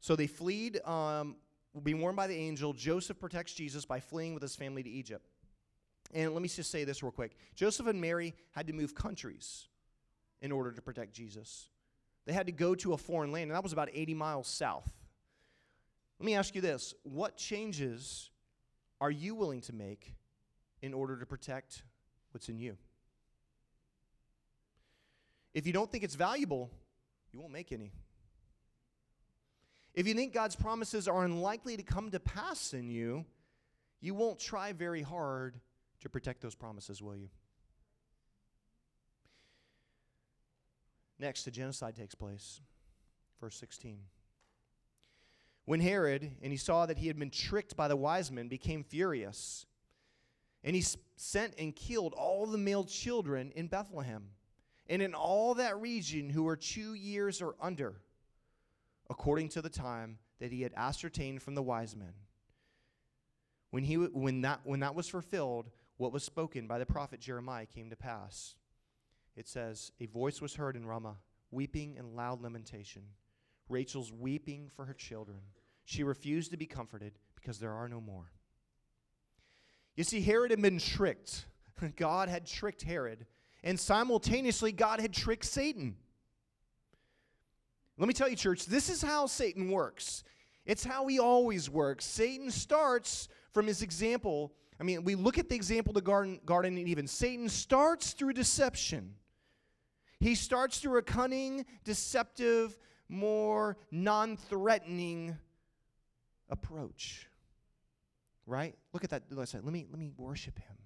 so 0.00 0.16
they 0.16 0.26
fled, 0.26 0.80
um, 0.84 1.36
being 1.82 2.00
warned 2.00 2.16
by 2.16 2.26
the 2.26 2.34
angel. 2.34 2.72
Joseph 2.72 3.20
protects 3.20 3.52
Jesus 3.52 3.84
by 3.84 4.00
fleeing 4.00 4.34
with 4.34 4.42
his 4.42 4.56
family 4.56 4.82
to 4.82 4.90
Egypt. 4.90 5.28
And 6.12 6.32
let 6.32 6.42
me 6.42 6.48
just 6.48 6.70
say 6.70 6.84
this 6.84 7.02
real 7.02 7.12
quick 7.12 7.36
Joseph 7.54 7.86
and 7.86 8.00
Mary 8.00 8.34
had 8.50 8.66
to 8.66 8.72
move 8.72 8.94
countries 8.94 9.68
in 10.40 10.52
order 10.52 10.72
to 10.72 10.82
protect 10.82 11.12
Jesus. 11.12 11.68
They 12.26 12.32
had 12.32 12.46
to 12.46 12.52
go 12.52 12.74
to 12.76 12.92
a 12.92 12.98
foreign 12.98 13.32
land, 13.32 13.44
and 13.44 13.52
that 13.52 13.62
was 13.62 13.72
about 13.72 13.88
80 13.92 14.14
miles 14.14 14.48
south. 14.48 14.90
Let 16.18 16.26
me 16.26 16.34
ask 16.34 16.54
you 16.54 16.60
this 16.60 16.94
what 17.04 17.36
changes 17.36 18.30
are 19.00 19.10
you 19.10 19.34
willing 19.34 19.60
to 19.62 19.72
make 19.72 20.14
in 20.80 20.94
order 20.94 21.18
to 21.18 21.26
protect 21.26 21.82
what's 22.32 22.48
in 22.48 22.58
you? 22.58 22.76
If 25.54 25.66
you 25.66 25.72
don't 25.72 25.90
think 25.90 26.04
it's 26.04 26.14
valuable, 26.14 26.70
you 27.32 27.40
won't 27.40 27.52
make 27.52 27.72
any. 27.72 27.92
If 29.94 30.06
you 30.06 30.14
think 30.14 30.32
God's 30.32 30.56
promises 30.56 31.06
are 31.06 31.24
unlikely 31.24 31.76
to 31.76 31.82
come 31.82 32.10
to 32.10 32.20
pass 32.20 32.72
in 32.72 32.90
you, 32.90 33.26
you 34.00 34.14
won't 34.14 34.38
try 34.38 34.72
very 34.72 35.02
hard 35.02 35.60
to 36.00 36.08
protect 36.08 36.40
those 36.40 36.54
promises, 36.54 37.02
will 37.02 37.16
you? 37.16 37.28
Next, 41.18 41.46
a 41.46 41.50
genocide 41.50 41.94
takes 41.94 42.14
place. 42.14 42.60
Verse 43.40 43.54
16. 43.56 43.98
When 45.66 45.80
Herod, 45.80 46.32
and 46.42 46.50
he 46.50 46.56
saw 46.56 46.86
that 46.86 46.98
he 46.98 47.06
had 47.06 47.18
been 47.18 47.30
tricked 47.30 47.76
by 47.76 47.86
the 47.86 47.96
wise 47.96 48.32
men, 48.32 48.48
became 48.48 48.82
furious, 48.82 49.66
and 50.64 50.74
he 50.74 50.84
sent 51.16 51.54
and 51.58 51.76
killed 51.76 52.14
all 52.14 52.46
the 52.46 52.58
male 52.58 52.84
children 52.84 53.52
in 53.54 53.68
Bethlehem 53.68 54.24
and 54.88 55.02
in 55.02 55.14
all 55.14 55.54
that 55.54 55.80
region 55.80 56.30
who 56.30 56.42
were 56.44 56.56
two 56.56 56.94
years 56.94 57.40
or 57.40 57.54
under, 57.60 58.00
according 59.08 59.48
to 59.50 59.62
the 59.62 59.70
time 59.70 60.18
that 60.40 60.52
he 60.52 60.62
had 60.62 60.72
ascertained 60.76 61.42
from 61.42 61.54
the 61.54 61.62
wise 61.62 61.94
men. 61.94 62.14
When, 63.70 63.84
he, 63.84 63.94
when, 63.94 64.42
that, 64.42 64.60
when 64.64 64.80
that 64.80 64.94
was 64.94 65.08
fulfilled, 65.08 65.70
what 65.96 66.12
was 66.12 66.24
spoken 66.24 66.66
by 66.66 66.78
the 66.78 66.86
prophet 66.86 67.20
Jeremiah 67.20 67.66
came 67.66 67.90
to 67.90 67.96
pass. 67.96 68.56
It 69.36 69.48
says, 69.48 69.92
A 70.00 70.06
voice 70.06 70.40
was 70.40 70.54
heard 70.54 70.76
in 70.76 70.84
Ramah, 70.84 71.16
weeping 71.50 71.96
and 71.96 72.16
loud 72.16 72.42
lamentation. 72.42 73.02
Rachel's 73.68 74.12
weeping 74.12 74.68
for 74.74 74.84
her 74.84 74.94
children. 74.94 75.38
She 75.84 76.02
refused 76.02 76.50
to 76.50 76.56
be 76.56 76.66
comforted 76.66 77.12
because 77.34 77.58
there 77.58 77.72
are 77.72 77.88
no 77.88 78.00
more. 78.00 78.30
You 79.96 80.04
see, 80.04 80.20
Herod 80.20 80.50
had 80.50 80.62
been 80.62 80.78
tricked. 80.78 81.46
God 81.96 82.28
had 82.28 82.46
tricked 82.46 82.82
Herod, 82.82 83.26
and 83.62 83.78
simultaneously, 83.78 84.72
God 84.72 85.00
had 85.00 85.12
tricked 85.12 85.44
Satan. 85.44 85.96
Let 87.98 88.08
me 88.08 88.14
tell 88.14 88.28
you, 88.28 88.36
church, 88.36 88.66
this 88.66 88.88
is 88.88 89.02
how 89.02 89.26
Satan 89.26 89.70
works. 89.70 90.24
It's 90.64 90.84
how 90.84 91.06
he 91.06 91.18
always 91.18 91.68
works. 91.68 92.04
Satan 92.04 92.50
starts 92.50 93.28
from 93.52 93.66
his 93.66 93.82
example 93.82 94.52
I 94.82 94.84
mean, 94.84 95.04
we 95.04 95.14
look 95.14 95.38
at 95.38 95.48
the 95.48 95.54
example 95.54 95.92
of 95.92 95.94
the 95.94 96.00
garden, 96.00 96.40
garden 96.44 96.76
and 96.76 96.88
Eden. 96.88 97.06
Satan 97.06 97.48
starts 97.48 98.14
through 98.14 98.32
deception. 98.32 99.14
He 100.18 100.34
starts 100.34 100.78
through 100.78 100.98
a 100.98 101.02
cunning, 101.02 101.66
deceptive, 101.84 102.76
more 103.08 103.76
non 103.92 104.36
threatening 104.36 105.36
approach. 106.50 107.28
Right? 108.44 108.74
Look 108.92 109.04
at 109.04 109.10
that. 109.10 109.22
Let 109.30 109.64
me, 109.64 109.86
let 109.88 110.00
me 110.00 110.10
worship 110.16 110.58
him. 110.58 110.76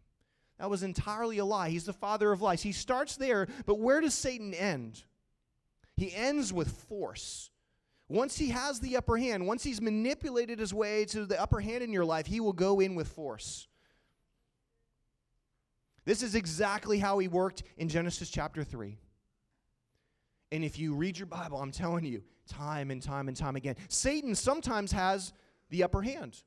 That 0.59 0.71
was 0.71 0.83
entirely 0.83 1.38
a 1.38 1.45
lie. 1.45 1.69
He's 1.69 1.85
the 1.85 1.92
father 1.92 2.33
of 2.33 2.40
lies. 2.40 2.62
He 2.62 2.73
starts 2.73 3.16
there, 3.16 3.47
but 3.66 3.79
where 3.79 4.01
does 4.01 4.14
Satan 4.14 4.55
end? 4.55 5.03
He 5.97 6.14
ends 6.14 6.53
with 6.53 6.71
force. 6.71 7.51
Once 8.09 8.38
he 8.38 8.51
has 8.51 8.81
the 8.81 8.97
upper 8.97 9.16
hand, 9.16 9.47
once 9.47 9.62
he's 9.62 9.81
manipulated 9.81 10.59
his 10.59 10.73
way 10.73 11.05
to 11.07 11.27
the 11.27 11.40
upper 11.40 11.61
hand 11.61 11.83
in 11.83 11.92
your 11.92 12.05
life, 12.05 12.27
he 12.27 12.40
will 12.40 12.53
go 12.53 12.81
in 12.81 12.95
with 12.95 13.09
force. 13.09 13.66
This 16.05 16.23
is 16.23 16.37
exactly 16.37 16.99
how 16.99 17.19
he 17.19 17.27
worked 17.27 17.64
in 17.77 17.88
Genesis 17.88 18.31
chapter 18.31 18.62
3. 18.62 18.97
And 20.53 20.64
if 20.64 20.79
you 20.79 20.95
read 20.95 21.19
your 21.19 21.27
Bible, 21.27 21.61
I'm 21.61 21.73
telling 21.73 22.05
you, 22.05 22.23
time 22.49 22.92
and 22.92 23.03
time 23.03 23.27
and 23.27 23.37
time 23.37 23.57
again, 23.57 23.75
Satan 23.88 24.37
sometimes 24.37 24.92
has 24.92 25.33
the 25.71 25.83
upper 25.83 26.03
hand. 26.03 26.42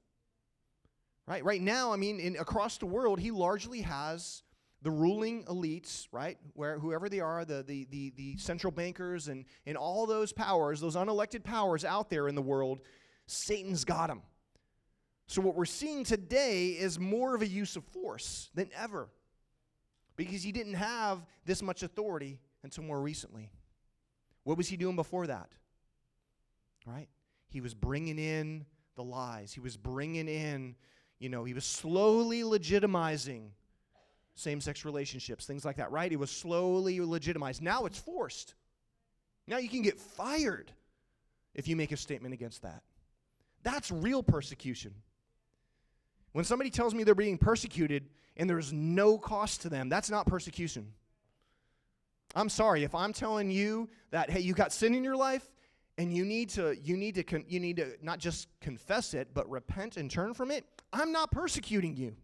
Right? 1.30 1.46
Right 1.46 1.62
now, 1.62 1.94
I 1.94 1.96
mean, 1.96 2.20
in, 2.20 2.38
across 2.38 2.80
the 2.80 2.88
world, 2.88 3.20
he 3.20 3.30
largely 3.30 3.82
has 3.82 4.42
the 4.82 4.90
ruling 4.90 5.44
elites, 5.44 6.08
right? 6.12 6.40
Where 6.54 6.80
whoever 6.80 7.08
they 7.08 7.20
are, 7.20 7.46
the, 7.46 7.62
the, 7.62 7.86
the, 7.92 8.12
the 8.18 8.38
central 8.38 8.72
bankers 8.72 9.28
and, 9.28 9.46
and 9.68 9.78
all 9.78 10.08
those 10.08 10.34
powers, 10.34 10.82
those 10.82 10.96
unelected 10.96 11.44
powers 11.44 11.86
out 11.86 12.10
there 12.10 12.28
in 12.28 12.34
the 12.34 12.42
world, 12.42 12.80
Satan's 13.28 13.86
got 13.86 14.08
them. 14.08 14.24
So, 15.28 15.40
what 15.44 15.56
we're 15.56 15.66
seeing 15.66 16.04
today 16.04 16.70
is 16.70 17.00
more 17.00 17.36
of 17.36 17.44
a 17.44 17.48
use 17.48 17.76
of 17.76 17.84
force 17.84 18.50
than 18.56 18.72
ever 18.76 19.08
because 20.16 20.42
he 20.42 20.52
didn't 20.52 20.74
have 20.74 21.24
this 21.46 21.62
much 21.62 21.84
authority 21.84 22.40
until 22.64 22.84
more 22.86 23.00
recently. 23.00 23.52
What 24.46 24.58
was 24.58 24.68
he 24.68 24.78
doing 24.78 24.96
before 24.96 25.28
that? 25.28 25.50
Right? 26.88 27.10
He 27.50 27.62
was 27.62 27.76
bringing 27.76 28.18
in 28.18 28.66
the 28.96 29.04
lies. 29.04 29.54
He 29.54 29.60
was 29.60 29.78
bringing 29.78 30.28
in, 30.28 30.76
you 31.20 31.30
know, 31.30 31.44
he 31.44 31.54
was 31.54 31.66
slowly 31.66 32.42
legitimizing 32.44 33.50
same 34.40 34.62
sex 34.62 34.86
relationships, 34.86 35.46
things 35.46 35.66
like 35.66 35.76
that, 35.76 35.92
right? 35.92 36.12
It 36.12 36.18
was 36.18 36.32
slowly 36.32 37.02
legitimized. 37.02 37.62
Now 37.62 37.86
it's 37.86 38.00
forced. 38.00 38.56
Now 39.48 39.58
you 39.58 39.68
can 39.68 39.82
get 39.82 40.00
fired 40.00 40.72
if 41.54 41.68
you 41.68 41.76
make 41.76 41.92
a 41.92 41.98
statement 41.98 42.34
against 42.34 42.62
that. 42.62 42.84
That's 43.64 43.92
real 43.92 44.24
persecution. 44.24 44.94
When 46.32 46.46
somebody 46.46 46.70
tells 46.70 46.96
me 46.96 47.04
they're 47.04 47.16
being 47.16 47.38
persecuted 47.38 48.08
and 48.38 48.50
there's 48.50 48.72
no 48.72 49.18
cost 49.18 49.62
to 49.62 49.70
them, 49.70 49.90
that's 49.90 50.10
not 50.10 50.26
persecution. 50.26 50.94
I'm 52.34 52.50
sorry 52.50 52.84
if 52.84 52.96
I'm 52.96 53.12
telling 53.12 53.52
you 53.52 53.90
that 54.12 54.30
hey, 54.30 54.40
you 54.40 54.54
got 54.54 54.72
sin 54.72 54.96
in 54.96 55.04
your 55.04 55.18
life 55.18 55.50
and 56.00 56.16
you 56.16 56.24
need 56.24 56.48
to 56.48 56.78
you 56.82 56.96
need 56.96 57.16
to 57.16 57.24
con- 57.24 57.44
you 57.50 57.60
need 57.60 57.76
to 57.76 57.92
not 58.02 58.20
just 58.20 58.48
confess 58.62 59.14
it 59.14 59.28
but 59.34 59.48
repent 59.50 59.98
and 59.98 60.10
turn 60.10 60.34
from 60.34 60.50
it. 60.50 60.64
I'm 60.94 61.12
not 61.12 61.30
persecuting 61.30 61.98
you. 61.98 62.16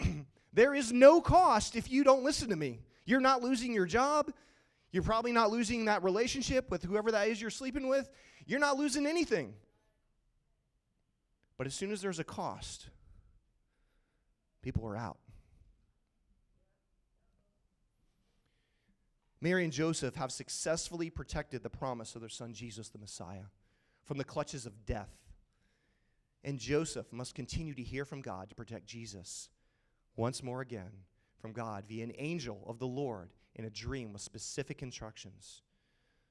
there 0.52 0.72
is 0.72 0.92
no 0.92 1.20
cost 1.20 1.74
if 1.74 1.90
you 1.90 2.04
don't 2.04 2.22
listen 2.22 2.48
to 2.50 2.56
me. 2.56 2.78
You're 3.06 3.20
not 3.20 3.42
losing 3.42 3.74
your 3.74 3.86
job. 3.86 4.32
You're 4.92 5.02
probably 5.02 5.32
not 5.32 5.50
losing 5.50 5.86
that 5.86 6.04
relationship 6.04 6.70
with 6.70 6.84
whoever 6.84 7.10
that 7.10 7.26
is 7.26 7.40
you're 7.40 7.50
sleeping 7.50 7.88
with. 7.88 8.08
You're 8.46 8.60
not 8.60 8.78
losing 8.78 9.04
anything. 9.04 9.54
But 11.58 11.66
as 11.66 11.74
soon 11.74 11.90
as 11.90 12.00
there's 12.00 12.20
a 12.20 12.24
cost, 12.24 12.88
people 14.62 14.86
are 14.86 14.96
out. 14.96 15.18
Mary 19.44 19.62
and 19.62 19.74
Joseph 19.74 20.14
have 20.14 20.32
successfully 20.32 21.10
protected 21.10 21.62
the 21.62 21.68
promise 21.68 22.14
of 22.14 22.22
their 22.22 22.30
son 22.30 22.54
Jesus, 22.54 22.88
the 22.88 22.98
Messiah, 22.98 23.44
from 24.02 24.16
the 24.16 24.24
clutches 24.24 24.64
of 24.64 24.86
death. 24.86 25.18
And 26.42 26.58
Joseph 26.58 27.12
must 27.12 27.34
continue 27.34 27.74
to 27.74 27.82
hear 27.82 28.06
from 28.06 28.22
God 28.22 28.48
to 28.48 28.54
protect 28.54 28.86
Jesus 28.86 29.50
once 30.16 30.42
more 30.42 30.62
again 30.62 30.92
from 31.36 31.52
God 31.52 31.84
via 31.86 32.04
an 32.04 32.14
angel 32.16 32.64
of 32.66 32.78
the 32.78 32.86
Lord 32.86 33.34
in 33.54 33.66
a 33.66 33.70
dream 33.70 34.14
with 34.14 34.22
specific 34.22 34.82
instructions. 34.82 35.60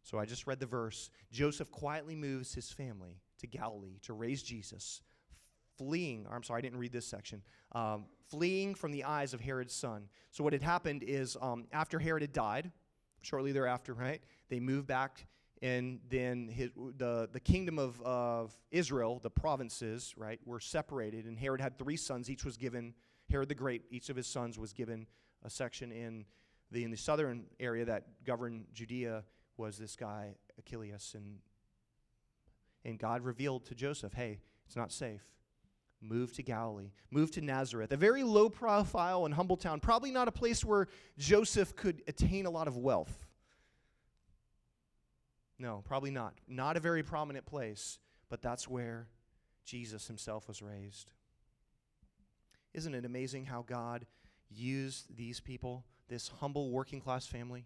So 0.02 0.18
I 0.18 0.26
just 0.26 0.48
read 0.48 0.60
the 0.60 0.66
verse. 0.66 1.12
Joseph 1.32 1.70
quietly 1.70 2.16
moves 2.16 2.56
his 2.56 2.72
family 2.72 3.20
to 3.38 3.46
Galilee 3.46 4.00
to 4.02 4.14
raise 4.14 4.42
Jesus, 4.42 5.04
fleeing, 5.78 6.26
I'm 6.32 6.42
sorry, 6.42 6.58
I 6.58 6.62
didn't 6.62 6.80
read 6.80 6.94
this 6.94 7.06
section, 7.06 7.44
um, 7.74 8.06
fleeing 8.32 8.74
from 8.74 8.92
the 8.92 9.04
eyes 9.04 9.36
of 9.36 9.40
Herod's 9.40 9.76
son. 9.76 10.10
So 10.32 10.44
what 10.44 10.54
had 10.54 10.64
happened 10.64 11.04
is 11.04 11.38
um, 11.40 11.68
after 11.72 12.00
Herod 12.00 12.24
had 12.24 12.34
died, 12.34 12.72
shortly 13.24 13.52
thereafter, 13.52 13.94
right, 13.94 14.22
they 14.50 14.60
moved 14.60 14.88
back 14.88 15.26
and 15.64 16.02
then 16.10 16.50
his, 16.50 16.72
the, 16.98 17.30
the 17.32 17.40
kingdom 17.40 17.80
of, 17.80 18.00
of 18.02 18.54
Israel, 18.70 19.20
the 19.24 19.30
provinces, 19.30 20.14
right, 20.18 20.38
were 20.46 20.60
separated, 20.60 21.24
and 21.24 21.40
Herod 21.40 21.62
had 21.62 21.80
three 21.80 21.96
sons. 21.96 22.30
Each 22.30 22.44
was 22.44 22.58
given, 22.58 22.94
Herod 23.32 23.48
the 23.48 23.56
Great, 23.56 23.84
each 23.90 24.10
of 24.10 24.18
his 24.18 24.28
sons 24.28 24.60
was 24.60 24.74
given 24.74 25.08
a 25.42 25.50
section 25.50 25.94
in 25.94 26.26
the, 26.70 26.84
in 26.84 26.92
the 26.92 26.98
southern 26.98 27.46
area 27.62 27.86
that 27.86 28.26
governed 28.26 28.66
Judea 28.74 29.24
was 29.56 29.78
this 29.78 29.96
guy, 29.96 30.36
Archelaus, 30.58 31.14
and, 31.16 31.38
and 32.84 33.00
God 33.00 33.22
revealed 33.22 33.66
to 33.68 33.76
Joseph, 33.76 34.12
hey, 34.12 34.42
it's 34.66 34.76
not 34.76 34.92
safe. 34.92 35.24
Move 36.04 36.34
to 36.34 36.44
Galilee. 36.44 36.92
moved 37.10 37.36
to 37.36 37.42
Nazareth, 37.42 37.92
a 37.94 37.98
very 37.98 38.24
low 38.24 38.50
profile 38.50 39.26
and 39.26 39.34
humble 39.34 39.56
town, 39.56 39.80
probably 39.80 40.12
not 40.12 40.28
a 40.28 40.32
place 40.32 40.66
where 40.66 40.88
Joseph 41.18 41.76
could 41.76 42.04
attain 42.08 42.46
a 42.46 42.50
lot 42.50 42.68
of 42.68 42.76
wealth. 42.76 43.26
No, 45.58 45.82
probably 45.86 46.12
not. 46.12 46.34
Not 46.46 46.76
a 46.76 46.82
very 46.82 47.04
prominent 47.04 47.46
place, 47.46 48.00
but 48.30 48.42
that's 48.42 48.68
where 48.68 49.08
Jesus 49.64 50.08
himself 50.08 50.48
was 50.48 50.62
raised. 50.62 51.12
Isn't 52.74 52.96
it 52.96 53.06
amazing 53.06 53.46
how 53.46 53.62
God 53.62 54.06
used 54.50 55.16
these 55.16 55.40
people, 55.40 55.86
this 56.10 56.28
humble 56.40 56.70
working 56.70 57.00
class 57.00 57.28
family, 57.28 57.66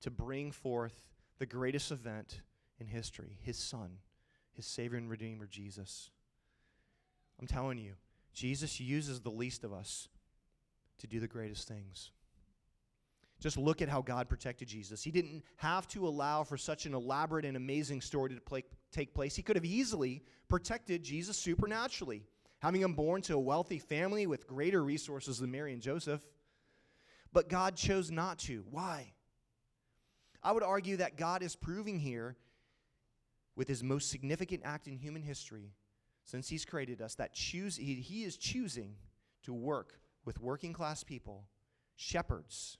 to 0.00 0.10
bring 0.10 0.50
forth 0.50 1.00
the 1.38 1.46
greatest 1.46 1.92
event 1.92 2.40
in 2.80 2.88
history 2.88 3.38
his 3.42 3.56
son, 3.56 3.98
his 4.52 4.66
Savior 4.66 4.98
and 4.98 5.08
Redeemer, 5.08 5.46
Jesus? 5.46 6.10
I'm 7.40 7.46
telling 7.46 7.78
you, 7.78 7.94
Jesus 8.34 8.78
uses 8.78 9.20
the 9.20 9.30
least 9.30 9.64
of 9.64 9.72
us 9.72 10.08
to 10.98 11.06
do 11.06 11.20
the 11.20 11.26
greatest 11.26 11.66
things. 11.66 12.10
Just 13.40 13.56
look 13.56 13.80
at 13.80 13.88
how 13.88 14.02
God 14.02 14.28
protected 14.28 14.68
Jesus. 14.68 15.02
He 15.02 15.10
didn't 15.10 15.42
have 15.56 15.88
to 15.88 16.06
allow 16.06 16.44
for 16.44 16.58
such 16.58 16.84
an 16.84 16.92
elaborate 16.92 17.46
and 17.46 17.56
amazing 17.56 18.02
story 18.02 18.34
to 18.34 18.40
play, 18.40 18.64
take 18.92 19.14
place. 19.14 19.34
He 19.34 19.42
could 19.42 19.56
have 19.56 19.64
easily 19.64 20.22
protected 20.48 21.02
Jesus 21.02 21.38
supernaturally, 21.38 22.26
having 22.58 22.82
him 22.82 22.92
born 22.92 23.22
to 23.22 23.34
a 23.34 23.38
wealthy 23.38 23.78
family 23.78 24.26
with 24.26 24.46
greater 24.46 24.84
resources 24.84 25.38
than 25.38 25.50
Mary 25.50 25.72
and 25.72 25.80
Joseph. 25.80 26.20
But 27.32 27.48
God 27.48 27.76
chose 27.76 28.10
not 28.10 28.38
to. 28.40 28.62
Why? 28.70 29.14
I 30.42 30.52
would 30.52 30.62
argue 30.62 30.98
that 30.98 31.16
God 31.16 31.42
is 31.42 31.56
proving 31.56 31.98
here 31.98 32.36
with 33.56 33.68
his 33.68 33.82
most 33.82 34.10
significant 34.10 34.62
act 34.64 34.86
in 34.86 34.96
human 34.96 35.22
history 35.22 35.72
since 36.30 36.48
he's 36.48 36.64
created 36.64 37.02
us 37.02 37.16
that 37.16 37.32
choose, 37.32 37.76
he, 37.76 37.94
he 37.94 38.22
is 38.24 38.36
choosing 38.36 38.94
to 39.42 39.52
work 39.52 39.98
with 40.24 40.40
working 40.40 40.72
class 40.72 41.02
people, 41.02 41.44
shepherds 41.96 42.78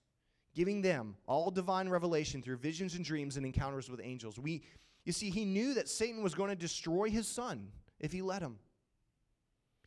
giving 0.55 0.83
them 0.83 1.17
all 1.27 1.51
divine 1.51 1.89
revelation 1.89 2.43
through 2.43 2.57
visions 2.57 2.95
and 2.95 3.05
dreams 3.05 3.37
and 3.37 3.47
encounters 3.47 3.89
with 3.89 4.01
angels. 4.03 4.39
We, 4.39 4.63
you 5.05 5.13
see, 5.13 5.31
he 5.31 5.45
knew 5.45 5.75
that 5.75 5.89
Satan 5.89 6.23
was 6.23 6.35
going 6.35 6.51
to 6.51 6.57
destroy 6.57 7.09
his 7.09 7.29
son 7.29 7.69
if 7.99 8.13
he 8.13 8.23
let 8.23 8.43
him. 8.43 8.59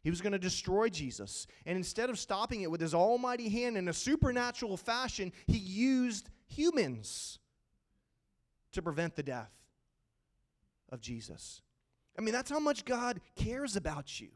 He 0.03 0.09
was 0.09 0.21
going 0.21 0.33
to 0.33 0.39
destroy 0.39 0.89
Jesus. 0.89 1.47
And 1.65 1.77
instead 1.77 2.09
of 2.09 2.19
stopping 2.19 2.61
it 2.61 2.71
with 2.71 2.81
his 2.81 2.93
almighty 2.93 3.49
hand 3.49 3.77
in 3.77 3.87
a 3.87 3.93
supernatural 3.93 4.75
fashion, 4.77 5.31
he 5.47 5.57
used 5.57 6.29
humans 6.47 7.39
to 8.73 8.81
prevent 8.81 9.15
the 9.15 9.23
death 9.23 9.51
of 10.89 10.99
Jesus. 10.99 11.61
I 12.17 12.21
mean, 12.21 12.33
that's 12.33 12.51
how 12.51 12.59
much 12.59 12.85
God 12.85 13.19
cares 13.35 13.75
about 13.75 14.19
you. 14.19 14.29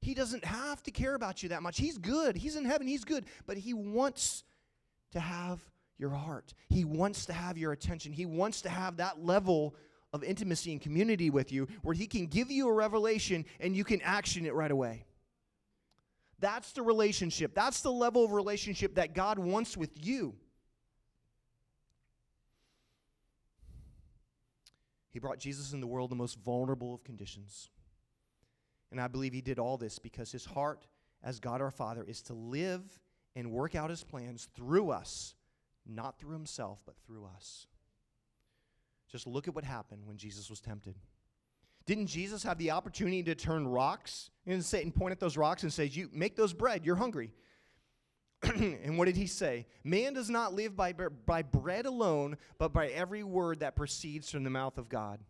He 0.00 0.14
doesn't 0.14 0.44
have 0.44 0.82
to 0.82 0.90
care 0.90 1.14
about 1.14 1.42
you 1.42 1.50
that 1.50 1.62
much. 1.62 1.78
He's 1.78 1.96
good. 1.96 2.36
He's 2.36 2.56
in 2.56 2.64
heaven. 2.64 2.88
He's 2.88 3.04
good. 3.04 3.24
But 3.46 3.56
He 3.56 3.72
wants 3.72 4.42
to 5.12 5.20
have 5.20 5.64
your 5.96 6.10
heart. 6.10 6.54
He 6.68 6.84
wants 6.84 7.26
to 7.26 7.32
have 7.32 7.56
your 7.56 7.70
attention. 7.70 8.12
He 8.12 8.26
wants 8.26 8.62
to 8.62 8.68
have 8.68 8.96
that 8.96 9.24
level 9.24 9.76
of 10.12 10.24
intimacy 10.24 10.72
and 10.72 10.80
community 10.80 11.30
with 11.30 11.52
you 11.52 11.68
where 11.82 11.94
He 11.94 12.08
can 12.08 12.26
give 12.26 12.50
you 12.50 12.68
a 12.68 12.72
revelation 12.72 13.44
and 13.60 13.76
you 13.76 13.84
can 13.84 14.02
action 14.02 14.44
it 14.44 14.54
right 14.54 14.70
away. 14.70 15.04
That's 16.40 16.72
the 16.72 16.82
relationship. 16.82 17.54
That's 17.54 17.82
the 17.82 17.92
level 17.92 18.24
of 18.24 18.32
relationship 18.32 18.96
that 18.96 19.14
God 19.14 19.38
wants 19.38 19.76
with 19.76 19.90
you. 20.04 20.34
He 25.12 25.20
brought 25.20 25.38
Jesus 25.38 25.72
in 25.72 25.80
the 25.80 25.86
world 25.86 26.10
the 26.10 26.16
most 26.16 26.38
vulnerable 26.40 26.94
of 26.94 27.04
conditions. 27.04 27.70
And 28.90 29.00
I 29.00 29.06
believe 29.06 29.32
He 29.32 29.40
did 29.40 29.60
all 29.60 29.76
this 29.76 30.00
because 30.00 30.32
His 30.32 30.44
heart, 30.44 30.86
as 31.22 31.38
God 31.38 31.60
our 31.60 31.70
Father, 31.70 32.02
is 32.02 32.22
to 32.22 32.34
live 32.34 32.98
and 33.34 33.50
work 33.50 33.74
out 33.74 33.90
his 33.90 34.04
plans 34.04 34.48
through 34.54 34.90
us, 34.90 35.34
not 35.86 36.18
through 36.18 36.32
himself, 36.32 36.80
but 36.84 36.96
through 37.06 37.24
us. 37.24 37.66
Just 39.10 39.26
look 39.26 39.48
at 39.48 39.54
what 39.54 39.64
happened 39.64 40.06
when 40.06 40.16
Jesus 40.16 40.48
was 40.48 40.60
tempted. 40.60 40.96
Didn't 41.84 42.06
Jesus 42.06 42.42
have 42.44 42.58
the 42.58 42.70
opportunity 42.70 43.22
to 43.24 43.34
turn 43.34 43.66
rocks 43.66 44.30
and 44.46 44.64
Satan 44.64 44.92
point 44.92 45.12
at 45.12 45.20
those 45.20 45.36
rocks 45.36 45.64
and 45.64 45.72
say, 45.72 45.86
"You 45.86 46.08
make 46.12 46.36
those 46.36 46.54
bread. 46.54 46.86
You're 46.86 46.96
hungry." 46.96 47.32
and 48.54 48.98
what 48.98 49.06
did 49.06 49.16
he 49.16 49.26
say? 49.26 49.66
Man 49.84 50.14
does 50.14 50.30
not 50.30 50.54
live 50.54 50.76
by, 50.76 50.92
by 50.92 51.42
bread 51.42 51.86
alone, 51.86 52.36
but 52.58 52.72
by 52.72 52.88
every 52.88 53.22
word 53.22 53.60
that 53.60 53.76
proceeds 53.76 54.30
from 54.30 54.44
the 54.44 54.50
mouth 54.50 54.78
of 54.78 54.88
God. 54.88 55.20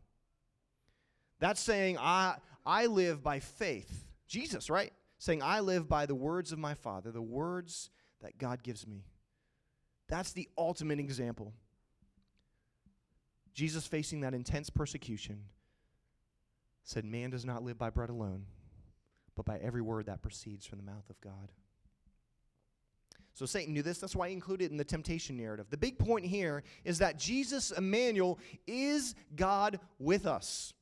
That's 1.38 1.61
saying 1.61 1.98
I 1.98 2.37
I 2.64 2.87
live 2.87 3.22
by 3.22 3.40
faith. 3.40 4.07
Jesus, 4.29 4.70
right? 4.70 4.92
saying, 5.22 5.40
I 5.40 5.61
live 5.61 5.88
by 5.88 6.07
the 6.07 6.16
words 6.16 6.51
of 6.51 6.59
my 6.59 6.75
Father, 6.75 7.12
the 7.12 7.22
words 7.22 7.90
that 8.22 8.38
God 8.38 8.64
gives 8.64 8.88
me. 8.88 9.05
That's 10.09 10.33
the 10.33 10.48
ultimate 10.59 10.98
example. 10.98 11.53
Jesus, 13.55 13.87
facing 13.87 14.22
that 14.22 14.35
intense 14.35 14.68
persecution, 14.68 15.44
said, 16.83 17.05
Man 17.05 17.31
does 17.31 17.44
not 17.44 17.62
live 17.62 17.79
by 17.79 17.88
bread 17.88 18.11
alone, 18.11 18.46
but 19.37 19.44
by 19.44 19.59
every 19.59 19.81
word 19.81 20.07
that 20.07 20.22
proceeds 20.22 20.66
from 20.66 20.79
the 20.79 20.85
mouth 20.85 21.09
of 21.09 21.20
God. 21.20 21.53
So 23.35 23.47
Satan 23.47 23.73
knew 23.73 23.83
this. 23.83 23.99
That's 23.99 24.14
why 24.14 24.29
he 24.29 24.35
included 24.35 24.66
it 24.66 24.71
in 24.73 24.77
the 24.77 24.85
temptation 24.85 25.37
narrative. 25.37 25.66
The 25.71 25.77
big 25.77 25.99
point 25.99 26.27
here 26.27 26.62
is 26.85 26.99
that 26.99 27.18
Jesus, 27.18 27.71
Emmanuel, 27.71 28.38
is 28.66 29.14
God 29.35 29.81
with 29.99 30.27
us. 30.27 30.75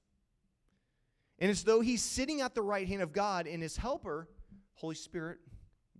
And 1.39 1.51
it's 1.51 1.63
though 1.63 1.81
he's 1.81 2.03
sitting 2.03 2.41
at 2.41 2.55
the 2.55 2.63
right 2.63 2.87
hand 2.87 3.03
of 3.03 3.13
God 3.13 3.47
and 3.47 3.63
his 3.63 3.77
helper, 3.77 4.29
Holy 4.75 4.95
Spirit, 4.95 5.39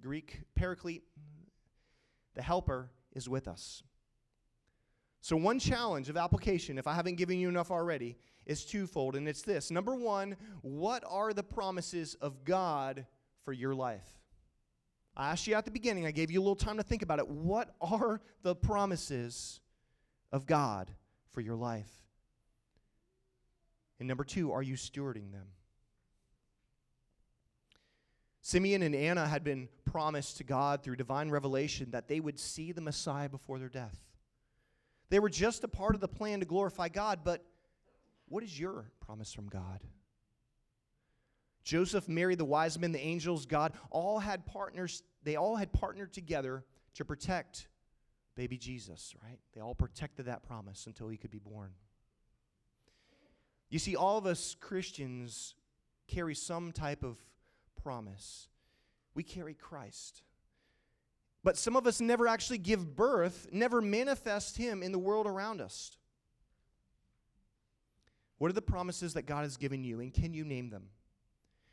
Greek 0.01 0.41
paraclete, 0.55 1.05
the 2.35 2.43
helper 2.43 2.91
is 3.13 3.29
with 3.29 3.49
us. 3.49 3.83
So, 5.23 5.37
one 5.37 5.59
challenge 5.59 6.09
of 6.09 6.17
application, 6.17 6.79
if 6.79 6.87
I 6.87 6.95
haven't 6.95 7.17
given 7.17 7.39
you 7.39 7.49
enough 7.49 7.71
already, 7.71 8.17
is 8.47 8.65
twofold, 8.65 9.17
and 9.17 9.29
it's 9.29 9.43
this. 9.43 9.71
Number 9.71 9.95
one, 9.95 10.37
what 10.63 11.05
are 11.07 11.33
the 11.33 11.43
promises 11.43 12.15
of 12.15 12.45
God 12.45 13.07
for 13.45 13.53
your 13.53 13.75
life? 13.75 14.20
I 15.21 15.33
asked 15.33 15.47
you 15.47 15.55
at 15.55 15.67
the 15.67 15.71
beginning, 15.71 16.07
I 16.07 16.13
gave 16.13 16.31
you 16.31 16.41
a 16.41 16.43
little 16.43 16.57
time 16.57 16.79
to 16.79 16.83
think 16.83 17.03
about 17.03 17.19
it. 17.19 17.29
What 17.29 17.75
are 17.79 18.23
the 18.43 18.55
promises 18.55 19.61
of 20.33 20.47
God 20.47 20.91
for 21.33 21.43
your 21.43 21.57
life? 21.57 21.91
And 23.99 24.09
number 24.09 24.25
two, 24.25 24.51
are 24.51 24.63
you 24.63 24.77
stewarding 24.77 25.31
them? 25.31 25.49
Simeon 28.41 28.83
and 28.83 28.95
Anna 28.95 29.29
had 29.29 29.45
been 29.45 29.69
promised 29.85 30.39
to 30.39 30.45
God 30.45 30.83
through 30.83 30.97
divine 30.97 31.29
revelation 31.29 31.91
that 31.91 32.09
they 32.09 32.19
would 32.19 32.41
see 32.41 32.73
the 32.73 32.81
Messiah 32.81 33.29
before 33.29 33.59
their 33.59 33.69
death. 33.69 33.99
They 35.11 35.19
were 35.19 35.29
just 35.29 35.65
a 35.65 35.69
part 35.69 35.95
of 35.95 36.01
the 36.01 36.09
plan 36.09 36.41
to 36.41 36.47
glorify 36.47 36.89
God, 36.89 37.21
but 37.25 37.45
what 38.27 38.43
is 38.43 38.59
your 38.59 38.91
promise 39.05 39.35
from 39.35 39.49
God? 39.51 39.81
Joseph, 41.71 42.09
Mary, 42.09 42.35
the 42.35 42.45
wise 42.45 42.77
men, 42.81 42.91
the 42.91 42.99
angels, 42.99 43.47
God, 43.47 43.75
all 43.93 44.19
had 44.19 44.45
partners, 44.45 45.05
they 45.23 45.37
all 45.37 45.55
had 45.55 45.73
partnered 45.73 46.13
together 46.13 46.65
to 46.95 47.05
protect 47.05 47.69
baby 48.35 48.59
Jesus, 48.59 49.15
right? 49.23 49.39
They 49.55 49.61
all 49.61 49.77
protected 49.77 50.27
that 50.27 50.43
promise 50.43 50.89
until 50.89 51.07
he 51.09 51.17
could 51.17 51.31
be 51.31 51.39
born. 51.39 51.71
You 53.69 53.79
see, 53.79 53.95
all 53.95 54.19
of 54.19 54.27
us 54.27 54.57
Christians 54.59 55.55
carry 56.09 56.35
some 56.35 56.73
type 56.73 57.05
of 57.05 57.19
promise. 57.81 58.49
We 59.15 59.23
carry 59.23 59.55
Christ. 59.55 60.25
But 61.45 61.57
some 61.57 61.77
of 61.77 61.87
us 61.87 62.01
never 62.01 62.27
actually 62.27 62.59
give 62.59 62.97
birth, 62.97 63.47
never 63.53 63.81
manifest 63.81 64.57
Him 64.57 64.83
in 64.83 64.91
the 64.91 64.99
world 64.99 65.29
around 65.29 65.61
us. 65.61 65.97
What 68.39 68.51
are 68.51 68.55
the 68.55 68.61
promises 68.61 69.15
that 69.15 69.23
God 69.23 69.43
has 69.43 69.57
given 69.57 69.85
you, 69.85 70.01
and 70.01 70.13
can 70.13 70.35
you 70.35 70.45
name 70.45 70.71
them? 70.71 70.89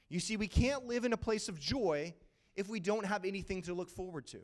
You 0.10 0.20
see, 0.20 0.38
we 0.38 0.48
can't 0.48 0.86
live 0.86 1.06
in 1.06 1.14
a 1.14 1.18
place 1.18 1.50
of 1.50 1.60
joy 1.60 2.14
if 2.56 2.70
we 2.70 2.80
don't 2.80 3.06
have 3.06 3.26
anything 3.26 3.62
to 3.64 3.74
look 3.74 3.90
forward 3.90 4.26
to. 4.28 4.40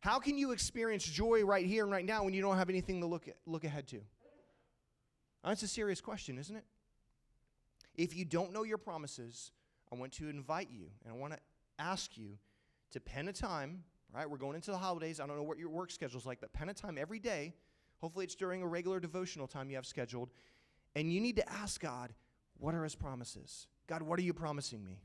How 0.00 0.18
can 0.18 0.38
you 0.38 0.52
experience 0.52 1.04
joy 1.04 1.42
right 1.44 1.66
here 1.66 1.82
and 1.82 1.92
right 1.92 2.04
now 2.04 2.24
when 2.24 2.34
you 2.34 2.42
don't 2.42 2.56
have 2.56 2.70
anything 2.70 3.00
to 3.00 3.06
look, 3.06 3.28
look 3.46 3.64
ahead 3.64 3.88
to? 3.88 4.00
That's 5.44 5.62
a 5.62 5.68
serious 5.68 6.00
question, 6.00 6.38
isn't 6.38 6.54
it? 6.54 6.64
If 7.96 8.14
you 8.14 8.24
don't 8.24 8.52
know 8.52 8.62
your 8.62 8.78
promises, 8.78 9.50
I 9.92 9.96
want 9.96 10.12
to 10.14 10.28
invite 10.28 10.68
you 10.70 10.86
and 11.04 11.12
I 11.12 11.16
want 11.16 11.32
to 11.32 11.38
ask 11.78 12.16
you 12.16 12.38
to 12.92 13.00
pen 13.00 13.28
a 13.28 13.32
time, 13.32 13.82
right? 14.14 14.28
We're 14.28 14.36
going 14.36 14.54
into 14.54 14.70
the 14.70 14.78
holidays. 14.78 15.18
I 15.18 15.26
don't 15.26 15.36
know 15.36 15.42
what 15.42 15.58
your 15.58 15.70
work 15.70 15.90
schedule 15.90 16.18
is 16.18 16.26
like, 16.26 16.40
but 16.40 16.52
pen 16.52 16.68
a 16.68 16.74
time 16.74 16.96
every 16.98 17.18
day. 17.18 17.54
Hopefully, 18.00 18.24
it's 18.24 18.36
during 18.36 18.62
a 18.62 18.66
regular 18.66 19.00
devotional 19.00 19.48
time 19.48 19.70
you 19.70 19.76
have 19.76 19.86
scheduled. 19.86 20.30
And 20.94 21.12
you 21.12 21.20
need 21.20 21.36
to 21.36 21.48
ask 21.52 21.80
God, 21.80 22.12
what 22.58 22.74
are 22.74 22.84
his 22.84 22.94
promises? 22.94 23.66
God, 23.88 24.02
what 24.02 24.18
are 24.18 24.22
you 24.22 24.34
promising 24.34 24.84
me? 24.84 25.00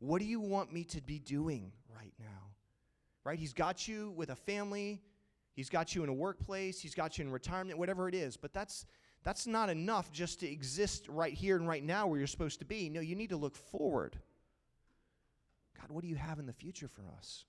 What 0.00 0.20
do 0.20 0.26
you 0.26 0.40
want 0.40 0.72
me 0.72 0.84
to 0.84 1.00
be 1.00 1.18
doing 1.18 1.72
right 1.94 2.12
now? 2.18 2.26
Right? 3.24 3.38
He's 3.38 3.52
got 3.52 3.86
you 3.86 4.12
with 4.16 4.30
a 4.30 4.36
family, 4.36 5.00
he's 5.54 5.70
got 5.70 5.94
you 5.94 6.02
in 6.02 6.08
a 6.08 6.12
workplace, 6.12 6.80
he's 6.80 6.94
got 6.94 7.16
you 7.16 7.24
in 7.24 7.30
retirement, 7.30 7.78
whatever 7.78 8.08
it 8.08 8.14
is. 8.14 8.36
But 8.36 8.52
that's 8.52 8.86
that's 9.22 9.46
not 9.46 9.68
enough 9.68 10.10
just 10.10 10.40
to 10.40 10.50
exist 10.50 11.06
right 11.08 11.34
here 11.34 11.56
and 11.56 11.68
right 11.68 11.84
now 11.84 12.06
where 12.06 12.18
you're 12.18 12.26
supposed 12.26 12.58
to 12.60 12.64
be. 12.64 12.88
No, 12.88 13.00
you 13.00 13.14
need 13.14 13.30
to 13.30 13.36
look 13.36 13.54
forward. 13.54 14.18
God, 15.78 15.90
what 15.90 16.02
do 16.02 16.08
you 16.08 16.16
have 16.16 16.38
in 16.38 16.46
the 16.46 16.52
future 16.52 16.88
for 16.88 17.02
us? 17.18 17.44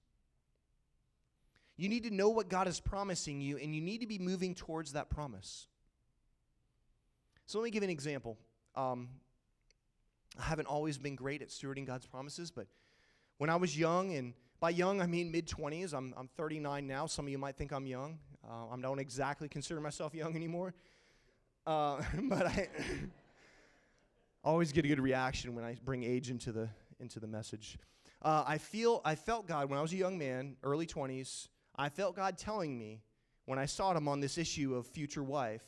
You 1.77 1.88
need 1.88 2.03
to 2.03 2.12
know 2.12 2.29
what 2.29 2.49
God 2.49 2.67
is 2.67 2.79
promising 2.79 3.39
you, 3.41 3.57
and 3.57 3.73
you 3.73 3.81
need 3.81 4.01
to 4.01 4.07
be 4.07 4.19
moving 4.19 4.53
towards 4.53 4.91
that 4.93 5.10
promise. 5.10 5.67
So 7.45 7.57
let 7.57 7.63
me 7.63 7.71
give 7.71 7.84
an 7.84 7.89
example. 7.89 8.38
Um, 8.75 9.10
I 10.39 10.43
haven't 10.43 10.67
always 10.67 10.97
been 10.97 11.15
great 11.15 11.41
at 11.41 11.49
stewarding 11.49 11.85
God's 11.85 12.05
promises, 12.05 12.51
but 12.51 12.67
when 13.37 13.49
I 13.49 13.55
was 13.55 13.77
young, 13.77 14.13
and 14.15 14.33
by 14.59 14.69
young 14.69 15.01
I 15.01 15.07
mean 15.07 15.31
mid 15.31 15.47
20s, 15.47 15.93
I'm, 15.93 16.13
I'm 16.17 16.27
39 16.27 16.85
now. 16.85 17.05
Some 17.07 17.25
of 17.25 17.31
you 17.31 17.37
might 17.37 17.57
think 17.57 17.71
I'm 17.71 17.85
young. 17.85 18.19
Uh, 18.47 18.67
I 18.71 18.79
don't 18.79 18.99
exactly 18.99 19.49
consider 19.49 19.81
myself 19.81 20.13
young 20.13 20.35
anymore. 20.35 20.73
Uh, 21.65 22.01
but 22.23 22.47
I 22.47 22.69
always 24.43 24.71
get 24.71 24.85
a 24.85 24.87
good 24.87 24.99
reaction 24.99 25.55
when 25.55 25.65
I 25.65 25.77
bring 25.83 26.03
age 26.03 26.29
into 26.29 26.51
the, 26.51 26.69
into 26.99 27.19
the 27.19 27.27
message. 27.27 27.77
Uh, 28.21 28.43
I 28.45 28.57
feel 28.59 29.01
I 29.03 29.15
felt 29.15 29.47
God 29.47 29.69
when 29.69 29.79
I 29.79 29.81
was 29.81 29.93
a 29.93 29.97
young 29.97 30.17
man, 30.17 30.55
early 30.63 30.85
20s. 30.85 31.47
I 31.75 31.89
felt 31.89 32.15
God 32.15 32.37
telling 32.37 32.77
me 32.77 33.01
when 33.45 33.57
I 33.57 33.65
sought 33.65 33.95
Him 33.95 34.07
on 34.07 34.19
this 34.19 34.37
issue 34.37 34.75
of 34.75 34.85
future 34.85 35.23
wife. 35.23 35.63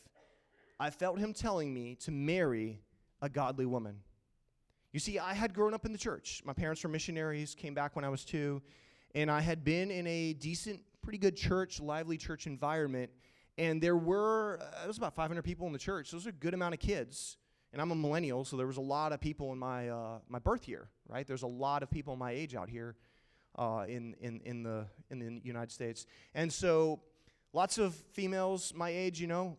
I 0.79 0.91
felt 0.91 1.17
Him 1.17 1.33
telling 1.33 1.73
me 1.73 1.95
to 2.01 2.11
marry 2.11 2.81
a 3.21 3.29
godly 3.29 3.65
woman. 3.65 4.01
You 4.93 5.01
see, 5.01 5.19
I 5.19 5.33
had 5.33 5.53
grown 5.53 5.73
up 5.73 5.85
in 5.85 5.91
the 5.91 5.97
church. 5.97 6.41
My 6.45 6.53
parents 6.53 6.81
were 6.83 6.89
missionaries, 6.89 7.55
came 7.55 7.73
back 7.73 7.95
when 7.95 8.05
I 8.05 8.09
was 8.09 8.23
two, 8.23 8.61
and 9.13 9.29
I 9.29 9.41
had 9.41 9.65
been 9.65 9.91
in 9.91 10.07
a 10.07 10.33
decent, 10.33 10.79
pretty 11.01 11.17
good 11.17 11.35
church, 11.35 11.81
lively 11.81 12.17
church 12.17 12.47
environment. 12.47 13.11
And 13.57 13.81
there 13.81 13.97
were, 13.97 14.59
uh, 14.61 14.85
it 14.85 14.87
was 14.87 14.97
about 14.97 15.13
500 15.15 15.41
people 15.41 15.67
in 15.67 15.73
the 15.73 15.79
church. 15.79 16.09
So 16.09 16.15
it 16.15 16.19
was 16.19 16.27
a 16.27 16.31
good 16.31 16.53
amount 16.53 16.75
of 16.75 16.79
kids 16.79 17.37
and 17.73 17.81
I'm 17.81 17.91
a 17.91 17.95
millennial, 17.95 18.45
so 18.45 18.55
there 18.55 18.67
was 18.67 18.77
a 18.77 18.81
lot 18.81 19.11
of 19.11 19.19
people 19.19 19.51
in 19.51 19.57
my 19.57 19.89
uh, 19.89 20.19
my 20.29 20.37
birth 20.39 20.67
year, 20.67 20.87
right? 21.09 21.25
There's 21.25 21.41
a 21.41 21.47
lot 21.47 21.81
of 21.81 21.89
people 21.89 22.15
my 22.15 22.31
age 22.31 22.55
out 22.55 22.69
here 22.69 22.95
uh, 23.57 23.85
in 23.87 24.15
in 24.21 24.39
in 24.45 24.61
the 24.61 24.85
in 25.09 25.19
the 25.19 25.41
United 25.43 25.71
States, 25.71 26.05
and 26.35 26.53
so 26.53 27.01
lots 27.51 27.79
of 27.79 27.95
females 28.13 28.73
my 28.75 28.91
age, 28.91 29.19
you 29.19 29.25
know, 29.25 29.57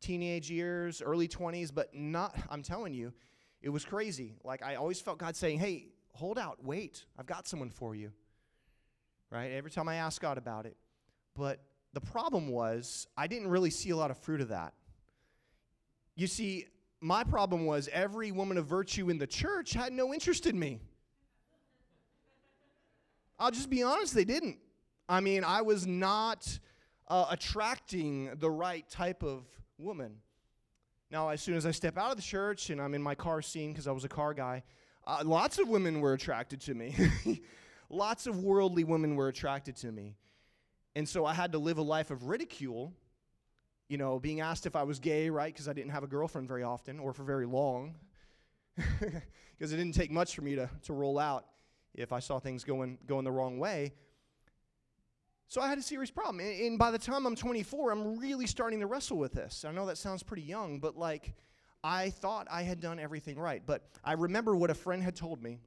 teenage 0.00 0.48
years, 0.50 1.02
early 1.02 1.26
20s, 1.26 1.74
but 1.74 1.92
not. 1.92 2.36
I'm 2.48 2.62
telling 2.62 2.94
you, 2.94 3.12
it 3.62 3.70
was 3.70 3.84
crazy. 3.84 4.36
Like 4.44 4.62
I 4.62 4.76
always 4.76 5.00
felt 5.00 5.18
God 5.18 5.36
saying, 5.36 5.58
"Hey, 5.58 5.88
hold 6.12 6.38
out, 6.38 6.62
wait. 6.64 7.04
I've 7.18 7.26
got 7.26 7.46
someone 7.46 7.70
for 7.70 7.94
you." 7.94 8.12
Right? 9.30 9.52
Every 9.52 9.70
time 9.70 9.88
I 9.88 9.96
asked 9.96 10.20
God 10.20 10.38
about 10.38 10.66
it, 10.66 10.76
but 11.34 11.60
the 11.92 12.00
problem 12.00 12.48
was 12.48 13.06
I 13.16 13.26
didn't 13.26 13.48
really 13.48 13.70
see 13.70 13.90
a 13.90 13.96
lot 13.96 14.10
of 14.10 14.18
fruit 14.18 14.40
of 14.40 14.48
that. 14.48 14.74
You 16.14 16.26
see, 16.26 16.66
my 17.00 17.24
problem 17.24 17.66
was 17.66 17.88
every 17.92 18.32
woman 18.32 18.56
of 18.56 18.66
virtue 18.66 19.10
in 19.10 19.18
the 19.18 19.26
church 19.26 19.72
had 19.72 19.92
no 19.92 20.14
interest 20.14 20.46
in 20.46 20.58
me. 20.58 20.80
I'll 23.38 23.50
just 23.50 23.68
be 23.68 23.82
honest, 23.82 24.14
they 24.14 24.24
didn't. 24.24 24.58
I 25.08 25.20
mean, 25.20 25.44
I 25.44 25.62
was 25.62 25.86
not 25.86 26.58
uh, 27.08 27.26
attracting 27.30 28.30
the 28.38 28.50
right 28.50 28.88
type 28.88 29.22
of 29.22 29.44
woman. 29.78 30.16
Now, 31.10 31.28
as 31.28 31.40
soon 31.40 31.56
as 31.56 31.66
I 31.66 31.70
step 31.70 31.96
out 31.96 32.10
of 32.10 32.16
the 32.16 32.22
church 32.22 32.70
and 32.70 32.80
I'm 32.80 32.94
in 32.94 33.02
my 33.02 33.14
car 33.14 33.40
scene 33.42 33.72
because 33.72 33.86
I 33.86 33.92
was 33.92 34.04
a 34.04 34.08
car 34.08 34.34
guy, 34.34 34.64
uh, 35.06 35.22
lots 35.24 35.58
of 35.58 35.68
women 35.68 36.00
were 36.00 36.12
attracted 36.12 36.60
to 36.62 36.74
me. 36.74 36.94
lots 37.90 38.26
of 38.26 38.42
worldly 38.42 38.84
women 38.84 39.14
were 39.14 39.28
attracted 39.28 39.76
to 39.76 39.92
me. 39.92 40.16
And 40.96 41.08
so 41.08 41.24
I 41.24 41.34
had 41.34 41.52
to 41.52 41.58
live 41.58 41.78
a 41.78 41.82
life 41.82 42.10
of 42.10 42.24
ridicule 42.24 42.92
you 43.88 43.98
know, 43.98 44.18
being 44.18 44.40
asked 44.40 44.66
if 44.66 44.74
I 44.74 44.82
was 44.82 44.98
gay, 44.98 45.30
right? 45.30 45.52
Because 45.52 45.68
I 45.68 45.72
didn't 45.72 45.92
have 45.92 46.02
a 46.02 46.08
girlfriend 46.08 46.48
very 46.48 46.62
often 46.62 46.98
or 46.98 47.12
for 47.12 47.24
very 47.24 47.46
long. 47.46 47.94
Because 49.58 49.72
it 49.72 49.78
didn't 49.78 49.94
take 49.94 50.10
much 50.10 50.34
for 50.34 50.42
me 50.42 50.54
to, 50.54 50.68
to 50.82 50.92
roll 50.92 51.18
out 51.18 51.46
if 51.94 52.12
I 52.12 52.18
saw 52.18 52.38
things 52.38 52.62
going, 52.62 52.98
going 53.06 53.24
the 53.24 53.32
wrong 53.32 53.58
way. 53.58 53.94
So 55.48 55.60
I 55.60 55.68
had 55.68 55.78
a 55.78 55.82
serious 55.82 56.10
problem. 56.10 56.40
And, 56.40 56.60
and 56.60 56.78
by 56.78 56.90
the 56.90 56.98
time 56.98 57.26
I'm 57.26 57.36
24, 57.36 57.90
I'm 57.90 58.18
really 58.18 58.46
starting 58.46 58.80
to 58.80 58.86
wrestle 58.86 59.16
with 59.16 59.32
this. 59.32 59.64
I 59.66 59.72
know 59.72 59.86
that 59.86 59.98
sounds 59.98 60.22
pretty 60.22 60.42
young, 60.42 60.80
but 60.80 60.96
like, 60.96 61.34
I 61.84 62.10
thought 62.10 62.48
I 62.50 62.62
had 62.62 62.80
done 62.80 62.98
everything 62.98 63.38
right. 63.38 63.62
But 63.64 63.88
I 64.04 64.14
remember 64.14 64.56
what 64.56 64.70
a 64.70 64.74
friend 64.74 65.02
had 65.02 65.14
told 65.14 65.42
me, 65.42 65.60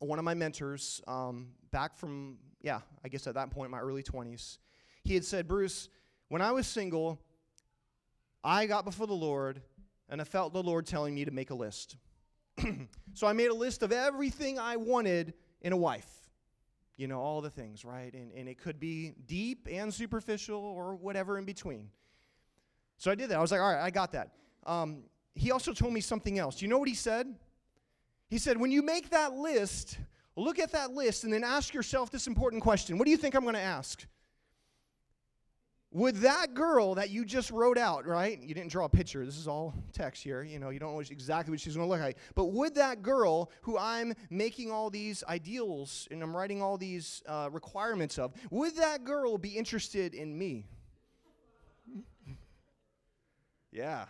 one 0.00 0.18
of 0.18 0.24
my 0.24 0.34
mentors, 0.34 1.00
um, 1.08 1.48
back 1.70 1.96
from, 1.96 2.36
yeah, 2.60 2.80
I 3.04 3.08
guess 3.08 3.26
at 3.26 3.34
that 3.34 3.50
point, 3.50 3.70
my 3.70 3.80
early 3.80 4.02
20s. 4.02 4.58
He 5.04 5.14
had 5.14 5.24
said, 5.24 5.48
Bruce, 5.48 5.88
when 6.28 6.42
I 6.42 6.52
was 6.52 6.66
single, 6.66 7.18
I 8.44 8.66
got 8.66 8.84
before 8.84 9.06
the 9.06 9.14
Lord 9.14 9.62
and 10.10 10.20
I 10.20 10.24
felt 10.24 10.52
the 10.52 10.62
Lord 10.62 10.86
telling 10.86 11.14
me 11.14 11.24
to 11.24 11.30
make 11.30 11.50
a 11.50 11.54
list. 11.54 11.96
so 13.14 13.26
I 13.26 13.32
made 13.32 13.48
a 13.48 13.54
list 13.54 13.82
of 13.82 13.92
everything 13.92 14.58
I 14.58 14.76
wanted 14.76 15.34
in 15.62 15.72
a 15.72 15.76
wife. 15.76 16.27
You 16.98 17.06
know, 17.06 17.20
all 17.20 17.40
the 17.40 17.48
things, 17.48 17.82
right? 17.84 18.12
And, 18.12 18.32
and 18.32 18.46
it 18.48 18.58
could 18.58 18.78
be 18.78 19.14
deep 19.26 19.66
and 19.70 19.94
superficial 19.94 20.60
or 20.60 20.94
whatever 20.94 21.38
in 21.38 21.46
between. 21.46 21.88
So 22.98 23.10
I 23.10 23.14
did 23.14 23.30
that. 23.30 23.38
I 23.38 23.40
was 23.40 23.52
like, 23.52 23.60
all 23.60 23.72
right, 23.72 23.82
I 23.82 23.88
got 23.88 24.12
that. 24.12 24.32
Um, 24.66 25.04
he 25.34 25.52
also 25.52 25.72
told 25.72 25.94
me 25.94 26.00
something 26.00 26.38
else. 26.38 26.60
You 26.60 26.68
know 26.68 26.78
what 26.78 26.88
he 26.88 26.94
said? 26.94 27.32
He 28.28 28.36
said, 28.36 28.60
when 28.60 28.70
you 28.70 28.82
make 28.82 29.10
that 29.10 29.32
list, 29.32 29.98
look 30.36 30.58
at 30.58 30.72
that 30.72 30.90
list 30.90 31.24
and 31.24 31.32
then 31.32 31.44
ask 31.44 31.72
yourself 31.72 32.10
this 32.10 32.26
important 32.26 32.62
question 32.62 32.98
What 32.98 33.06
do 33.06 33.10
you 33.10 33.16
think 33.16 33.34
I'm 33.34 33.42
going 33.42 33.54
to 33.54 33.60
ask? 33.60 34.04
Would 35.90 36.16
that 36.16 36.52
girl 36.52 36.96
that 36.96 37.08
you 37.08 37.24
just 37.24 37.50
wrote 37.50 37.78
out, 37.78 38.06
right? 38.06 38.38
You 38.42 38.54
didn't 38.54 38.70
draw 38.70 38.84
a 38.84 38.90
picture. 38.90 39.24
This 39.24 39.38
is 39.38 39.48
all 39.48 39.72
text 39.94 40.22
here. 40.22 40.42
You 40.42 40.58
know, 40.58 40.68
you 40.68 40.78
don't 40.78 40.92
know 40.92 41.00
exactly 41.00 41.50
what 41.50 41.60
she's 41.60 41.76
going 41.76 41.86
to 41.86 41.90
look 41.90 42.00
like. 42.00 42.18
But 42.34 42.46
would 42.46 42.74
that 42.74 43.02
girl 43.02 43.50
who 43.62 43.78
I'm 43.78 44.12
making 44.28 44.70
all 44.70 44.90
these 44.90 45.24
ideals 45.24 46.06
and 46.10 46.22
I'm 46.22 46.36
writing 46.36 46.60
all 46.60 46.76
these 46.76 47.22
uh, 47.26 47.48
requirements 47.50 48.18
of, 48.18 48.34
would 48.50 48.76
that 48.76 49.04
girl 49.04 49.38
be 49.38 49.56
interested 49.56 50.14
in 50.14 50.36
me? 50.36 50.66
yeah. 53.72 54.04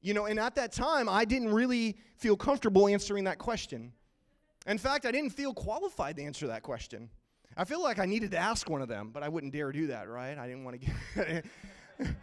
You 0.00 0.14
know, 0.14 0.24
and 0.24 0.40
at 0.40 0.54
that 0.54 0.72
time, 0.72 1.10
I 1.10 1.26
didn't 1.26 1.52
really 1.52 1.98
feel 2.16 2.38
comfortable 2.38 2.88
answering 2.88 3.24
that 3.24 3.36
question. 3.36 3.92
In 4.66 4.78
fact, 4.78 5.04
I 5.04 5.12
didn't 5.12 5.30
feel 5.30 5.52
qualified 5.52 6.16
to 6.16 6.22
answer 6.22 6.46
that 6.46 6.62
question. 6.62 7.10
I 7.56 7.64
feel 7.64 7.82
like 7.82 7.98
I 7.98 8.06
needed 8.06 8.32
to 8.32 8.38
ask 8.38 8.68
one 8.68 8.82
of 8.82 8.88
them, 8.88 9.10
but 9.12 9.22
I 9.22 9.28
wouldn't 9.28 9.52
dare 9.52 9.70
do 9.72 9.88
that, 9.88 10.08
right? 10.08 10.36
I 10.36 10.46
didn't 10.46 10.64
want 10.64 10.80
to 10.80 10.86
get. 10.86 11.44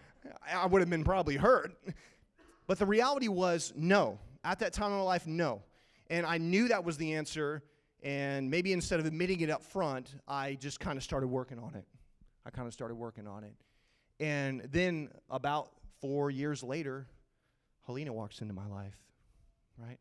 I 0.52 0.66
would 0.66 0.82
have 0.82 0.90
been 0.90 1.04
probably 1.04 1.38
hurt. 1.38 1.74
But 2.68 2.80
the 2.80 2.86
reality 2.86 3.28
was 3.28 3.74
no. 3.76 4.20
At 4.44 4.60
that 4.60 4.74
time 4.74 4.92
in 4.92 4.98
my 4.98 5.04
life, 5.04 5.28
no. 5.28 5.62
And 6.10 6.26
I 6.26 6.38
knew 6.38 6.68
that 6.68 6.84
was 6.84 6.98
the 6.98 7.14
answer. 7.14 7.64
And 8.04 8.50
maybe 8.50 8.74
instead 8.74 9.00
of 9.00 9.06
admitting 9.06 9.42
it 9.42 9.50
up 9.50 9.64
front, 9.64 10.16
I 10.28 10.56
just 10.56 10.80
kind 10.80 10.98
of 10.98 11.04
started 11.04 11.28
working 11.28 11.60
on 11.60 11.76
it. 11.76 11.86
I 12.46 12.50
kind 12.50 12.68
of 12.68 12.74
started 12.74 12.96
working 12.96 13.28
on 13.28 13.44
it. 13.44 13.54
And 14.20 14.62
then 14.72 15.10
about 15.30 15.70
four 16.02 16.32
years 16.32 16.64
later, 16.64 17.08
Helena 17.86 18.14
walks 18.14 18.42
into 18.42 18.54
my 18.54 18.68
life, 18.68 18.96
right? 19.78 20.00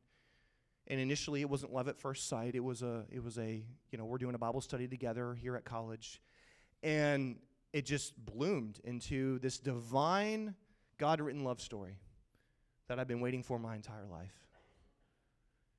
And 0.90 0.98
initially, 0.98 1.40
it 1.40 1.48
wasn't 1.48 1.72
love 1.72 1.86
at 1.86 1.96
first 1.96 2.28
sight. 2.28 2.56
It 2.56 2.64
was 2.64 2.82
a, 2.82 3.04
it 3.12 3.22
was 3.22 3.38
a, 3.38 3.64
you 3.92 3.98
know, 3.98 4.04
we're 4.04 4.18
doing 4.18 4.34
a 4.34 4.38
Bible 4.38 4.60
study 4.60 4.88
together 4.88 5.36
here 5.40 5.54
at 5.54 5.64
college, 5.64 6.20
and 6.82 7.36
it 7.72 7.86
just 7.86 8.12
bloomed 8.26 8.80
into 8.82 9.38
this 9.38 9.60
divine, 9.60 10.56
God-written 10.98 11.44
love 11.44 11.60
story 11.60 11.96
that 12.88 12.98
I've 12.98 13.06
been 13.06 13.20
waiting 13.20 13.44
for 13.44 13.56
my 13.56 13.76
entire 13.76 14.04
life. 14.10 14.34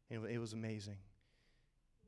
And 0.10 0.24
it, 0.24 0.36
it 0.36 0.38
was 0.38 0.54
amazing. 0.54 0.96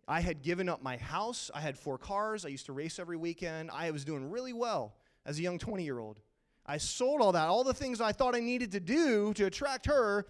I 0.07 0.21
had 0.21 0.41
given 0.41 0.69
up 0.69 0.81
my 0.81 0.95
house. 0.95 1.51
I 1.53 1.59
had 1.59 1.77
four 1.77 1.97
cars. 1.97 2.45
I 2.45 2.49
used 2.49 2.67
to 2.67 2.73
race 2.73 2.99
every 2.99 3.17
weekend. 3.17 3.69
I 3.71 3.91
was 3.91 4.05
doing 4.05 4.31
really 4.31 4.53
well 4.53 4.95
as 5.25 5.39
a 5.39 5.41
young 5.41 5.59
20 5.59 5.83
year 5.83 5.99
old. 5.99 6.21
I 6.65 6.77
sold 6.77 7.19
all 7.19 7.33
that, 7.33 7.49
all 7.49 7.65
the 7.65 7.73
things 7.73 7.99
I 7.99 8.13
thought 8.13 8.33
I 8.33 8.39
needed 8.39 8.71
to 8.71 8.79
do 8.79 9.33
to 9.33 9.45
attract 9.45 9.87
her, 9.87 10.25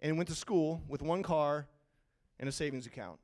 and 0.00 0.16
went 0.16 0.30
to 0.30 0.34
school 0.34 0.82
with 0.88 1.02
one 1.02 1.22
car 1.22 1.66
and 2.40 2.48
a 2.48 2.52
savings 2.52 2.86
account. 2.86 3.18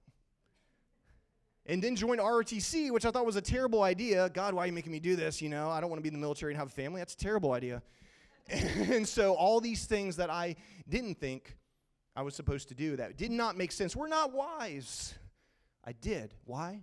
And 1.66 1.82
then 1.82 1.96
joined 1.96 2.20
ROTC, 2.20 2.90
which 2.90 3.06
I 3.06 3.10
thought 3.10 3.24
was 3.24 3.36
a 3.36 3.42
terrible 3.42 3.82
idea. 3.82 4.28
God, 4.28 4.52
why 4.52 4.64
are 4.64 4.66
you 4.66 4.72
making 4.72 4.92
me 4.92 5.00
do 5.00 5.16
this? 5.16 5.40
You 5.40 5.48
know, 5.48 5.70
I 5.70 5.80
don't 5.80 5.88
want 5.88 5.98
to 5.98 6.02
be 6.02 6.08
in 6.08 6.14
the 6.14 6.20
military 6.20 6.52
and 6.52 6.58
have 6.58 6.68
a 6.68 6.70
family. 6.70 7.00
That's 7.00 7.14
a 7.14 7.18
terrible 7.18 7.52
idea. 7.52 7.82
and 8.48 9.08
so 9.08 9.34
all 9.34 9.60
these 9.60 9.86
things 9.86 10.16
that 10.16 10.28
I 10.28 10.56
didn't 10.88 11.18
think 11.18 11.56
I 12.14 12.22
was 12.22 12.34
supposed 12.34 12.68
to 12.68 12.74
do 12.74 12.96
that 12.96 13.16
did 13.16 13.30
not 13.30 13.56
make 13.56 13.72
sense. 13.72 13.96
We're 13.96 14.08
not 14.08 14.32
wise. 14.32 15.14
I 15.84 15.92
did. 15.92 16.34
Why? 16.44 16.80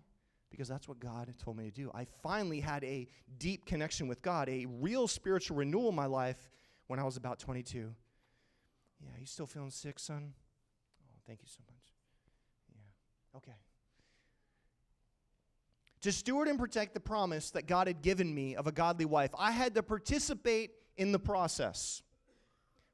Because 0.50 0.68
that's 0.68 0.88
what 0.88 1.00
God 1.00 1.34
told 1.38 1.58
me 1.58 1.66
to 1.66 1.72
do. 1.72 1.92
I 1.94 2.06
finally 2.24 2.60
had 2.60 2.84
a 2.84 3.08
deep 3.38 3.66
connection 3.66 4.08
with 4.08 4.22
God, 4.22 4.50
a 4.50 4.66
real 4.66 5.08
spiritual 5.08 5.58
renewal 5.58 5.90
in 5.90 5.96
my 5.96 6.08
life 6.08 6.50
when 6.88 7.00
I 7.00 7.04
was 7.04 7.18
about 7.18 7.40
22. 7.40 7.94
Yeah, 9.00 9.10
you 9.20 9.26
still 9.26 9.48
feeling 9.48 9.72
sick, 9.72 9.98
son? 9.98 10.34
Oh, 10.34 11.20
thank 11.26 11.42
you 11.42 11.48
so 11.48 11.60
much. 11.68 11.71
Okay. 13.36 13.52
To 16.02 16.12
steward 16.12 16.48
and 16.48 16.58
protect 16.58 16.94
the 16.94 17.00
promise 17.00 17.52
that 17.52 17.68
God 17.68 17.88
had 17.88 18.02
given 18.02 18.34
me 18.34 18.56
of 18.56 18.68
a 18.68 18.72
godly 18.72 19.06
wife, 19.06 19.32
I 19.38 19.52
had 19.52 19.76
to 19.76 19.84
participate 19.84 20.72
in 20.98 21.12
the 21.12 21.20
process, 21.20 22.02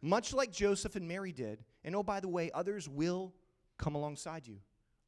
much 0.01 0.33
like 0.33 0.51
Joseph 0.51 0.95
and 0.95 1.07
Mary 1.07 1.31
did. 1.31 1.63
And 1.83 1.95
oh, 1.95 2.03
by 2.03 2.19
the 2.19 2.27
way, 2.27 2.51
others 2.53 2.89
will 2.89 3.33
come 3.77 3.95
alongside 3.95 4.45
you. 4.45 4.57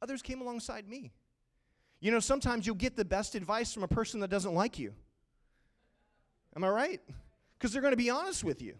Others 0.02 0.22
came 0.22 0.40
alongside 0.40 0.88
me. 0.88 1.12
You 2.00 2.10
know, 2.10 2.20
sometimes 2.20 2.66
you'll 2.66 2.76
get 2.76 2.96
the 2.96 3.04
best 3.04 3.34
advice 3.34 3.74
from 3.74 3.82
a 3.82 3.88
person 3.88 4.20
that 4.20 4.30
doesn't 4.30 4.54
like 4.54 4.78
you. 4.78 4.94
Am 6.56 6.64
I 6.64 6.68
right? 6.68 7.00
Because 7.58 7.72
they're 7.72 7.82
going 7.82 7.92
to 7.92 7.98
be 7.98 8.08
honest 8.08 8.42
with 8.42 8.62
you. 8.62 8.76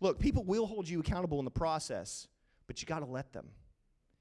Look, 0.00 0.18
people 0.18 0.44
will 0.44 0.66
hold 0.66 0.88
you 0.88 1.00
accountable 1.00 1.38
in 1.38 1.44
the 1.44 1.50
process, 1.50 2.28
but 2.68 2.80
you 2.80 2.86
got 2.86 3.00
to 3.00 3.06
let 3.06 3.32
them. 3.32 3.48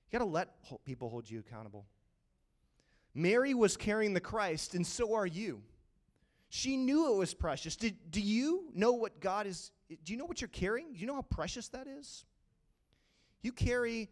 You 0.10 0.18
got 0.18 0.26
to 0.26 0.32
let 0.32 0.56
people 0.86 1.10
hold 1.10 1.30
you 1.30 1.40
accountable. 1.40 1.86
Mary 3.14 3.54
was 3.54 3.78
carrying 3.78 4.14
the 4.14 4.20
Christ, 4.20 4.74
and 4.74 4.86
so 4.88 5.14
are 5.14 5.28
you. 5.28 5.62
She 6.50 6.78
knew 6.78 7.14
it 7.14 7.18
was 7.18 7.34
precious. 7.34 7.76
Did, 7.76 7.98
do 8.10 8.22
you 8.22 8.70
know 8.74 8.94
what 8.94 9.20
God 9.20 9.46
is? 9.46 9.72
Do 9.90 10.14
you 10.14 10.18
know 10.18 10.26
what 10.26 10.40
you're 10.40 10.48
carrying? 10.48 10.94
Do 10.94 11.00
you 11.00 11.06
know 11.06 11.16
how 11.16 11.24
precious 11.24 11.68
that 11.70 11.88
is? 11.88 12.26
You 13.42 13.52
carry 13.52 14.10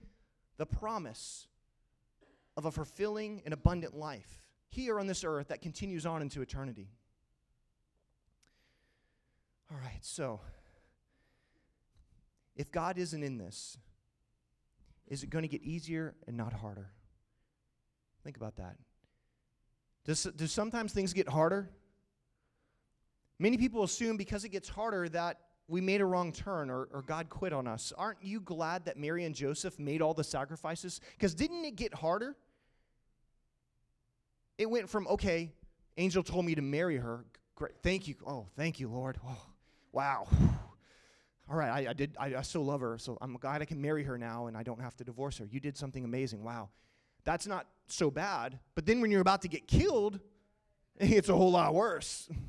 the 0.58 0.66
promise 0.66 1.48
of 2.58 2.66
a 2.66 2.72
fulfilling 2.72 3.42
and 3.46 3.54
abundant 3.54 3.96
life 3.96 4.44
here 4.70 5.00
on 5.00 5.08
this 5.08 5.24
earth 5.24 5.48
that 5.48 5.62
continues 5.62 6.06
on 6.06 6.22
into 6.22 6.42
eternity. 6.42 6.90
All 9.72 9.78
right, 9.78 10.04
so 10.04 10.42
if 12.56 12.72
God 12.72 12.98
isn't 12.98 13.24
in 13.24 13.38
this, 13.38 13.78
is 15.08 15.24
it 15.24 15.30
going 15.30 15.44
to 15.44 15.50
get 15.50 15.62
easier 15.62 16.16
and 16.28 16.36
not 16.36 16.54
harder? 16.54 16.90
Think 18.24 18.38
about 18.38 18.56
that. 18.58 18.76
Does, 20.06 20.24
do 20.24 20.48
sometimes 20.48 20.94
things 20.94 21.14
get 21.14 21.28
harder? 21.30 21.70
Many 23.40 23.58
people 23.58 23.84
assume 23.84 24.18
because 24.18 24.46
it 24.46 24.50
gets 24.50 24.70
harder 24.70 25.10
that 25.10 25.40
we 25.68 25.82
made 25.82 26.02
a 26.02 26.06
wrong 26.06 26.32
turn 26.32 26.70
or, 26.70 26.88
or 26.92 27.02
God 27.02 27.30
quit 27.30 27.54
on 27.54 27.68
us. 27.68 27.92
Aren't 27.98 28.24
you 28.24 28.40
glad 28.40 28.86
that 28.86 28.98
Mary 28.98 29.26
and 29.26 29.34
Joseph 29.34 29.80
made 29.80 30.02
all 30.02 30.14
the 30.14 30.24
sacrifices? 30.24 31.02
Because 31.14 31.34
didn't 31.34 31.66
it 31.66 31.76
get 31.76 31.94
harder? 31.94 32.36
It 34.58 34.70
went 34.70 34.90
from, 34.90 35.08
okay, 35.08 35.52
angel 35.98 36.24
told 36.24 36.46
me 36.46 36.56
to 36.56 36.62
marry 36.62 36.98
her. 36.98 37.26
Great. 37.56 37.74
Thank 37.84 38.08
you. 38.08 38.16
Oh, 38.26 38.48
thank 38.56 38.80
you, 38.80 38.90
Lord. 38.90 39.18
Oh, 39.26 39.46
wow. 39.92 40.28
All 41.50 41.56
right, 41.56 41.70
I, 41.70 41.90
I 41.92 41.94
did. 41.94 42.16
I, 42.20 42.36
I 42.36 42.44
love 42.56 42.82
her, 42.82 42.98
so 42.98 43.18
I'm 43.22 43.38
glad 43.38 43.62
I 43.62 43.66
can 43.66 43.80
marry 43.80 44.04
her 44.04 44.18
now, 44.18 44.48
and 44.48 44.58
I 44.58 44.64
don't 44.64 44.82
have 44.82 44.96
to 44.98 45.04
divorce 45.04 45.38
her. 45.38 45.46
You 45.46 45.60
did 45.60 45.78
something 45.78 46.04
amazing. 46.04 46.44
Wow, 46.44 46.70
that's 47.24 47.46
not 47.46 47.68
so 47.88 48.10
bad. 48.10 48.58
But 48.74 48.88
then 48.88 49.00
when 49.00 49.12
you're 49.12 49.22
about 49.22 49.44
to 49.44 49.48
get 49.48 49.68
killed, 49.68 50.20
it's 50.98 51.30
a 51.30 51.36
whole 51.36 51.52
lot 51.52 51.74
worse. 51.76 52.28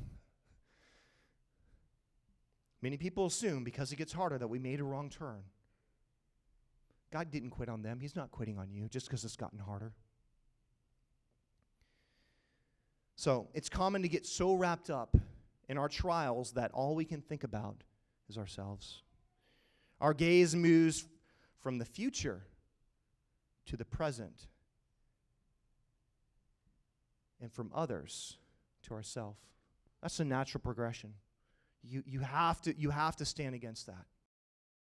Many 2.81 2.97
people 2.97 3.25
assume 3.25 3.63
because 3.63 3.91
it 3.91 3.97
gets 3.97 4.13
harder 4.13 4.37
that 4.37 4.47
we 4.47 4.59
made 4.59 4.79
a 4.79 4.83
wrong 4.83 5.09
turn. 5.09 5.43
God 7.11 7.31
didn't 7.31 7.51
quit 7.51 7.69
on 7.69 7.81
them. 7.81 7.99
He's 7.99 8.15
not 8.15 8.31
quitting 8.31 8.57
on 8.57 8.71
you 8.71 8.87
just 8.89 9.07
because 9.07 9.23
it's 9.23 9.35
gotten 9.35 9.59
harder. 9.59 9.93
So 13.15 13.47
it's 13.53 13.69
common 13.69 14.03
to 14.03 14.07
get 14.07 14.25
so 14.25 14.53
wrapped 14.53 14.89
up 14.89 15.17
in 15.69 15.77
our 15.77 15.89
trials 15.89 16.51
that 16.53 16.71
all 16.71 16.95
we 16.95 17.03
can 17.03 17.21
think 17.21 17.43
about 17.43 17.83
is 18.29 18.37
ourselves. 18.37 19.01
Our 19.99 20.13
gaze 20.13 20.55
moves 20.55 21.05
from 21.59 21.77
the 21.77 21.85
future 21.85 22.41
to 23.65 23.77
the 23.77 23.85
present 23.85 24.47
and 27.41 27.51
from 27.51 27.71
others 27.73 28.37
to 28.83 28.93
ourself. 28.93 29.37
That's 30.01 30.19
a 30.19 30.25
natural 30.25 30.61
progression. 30.61 31.13
You, 31.83 32.03
you, 32.05 32.19
have 32.19 32.61
to, 32.63 32.77
you 32.77 32.89
have 32.89 33.15
to 33.17 33.25
stand 33.25 33.55
against 33.55 33.87
that. 33.87 34.05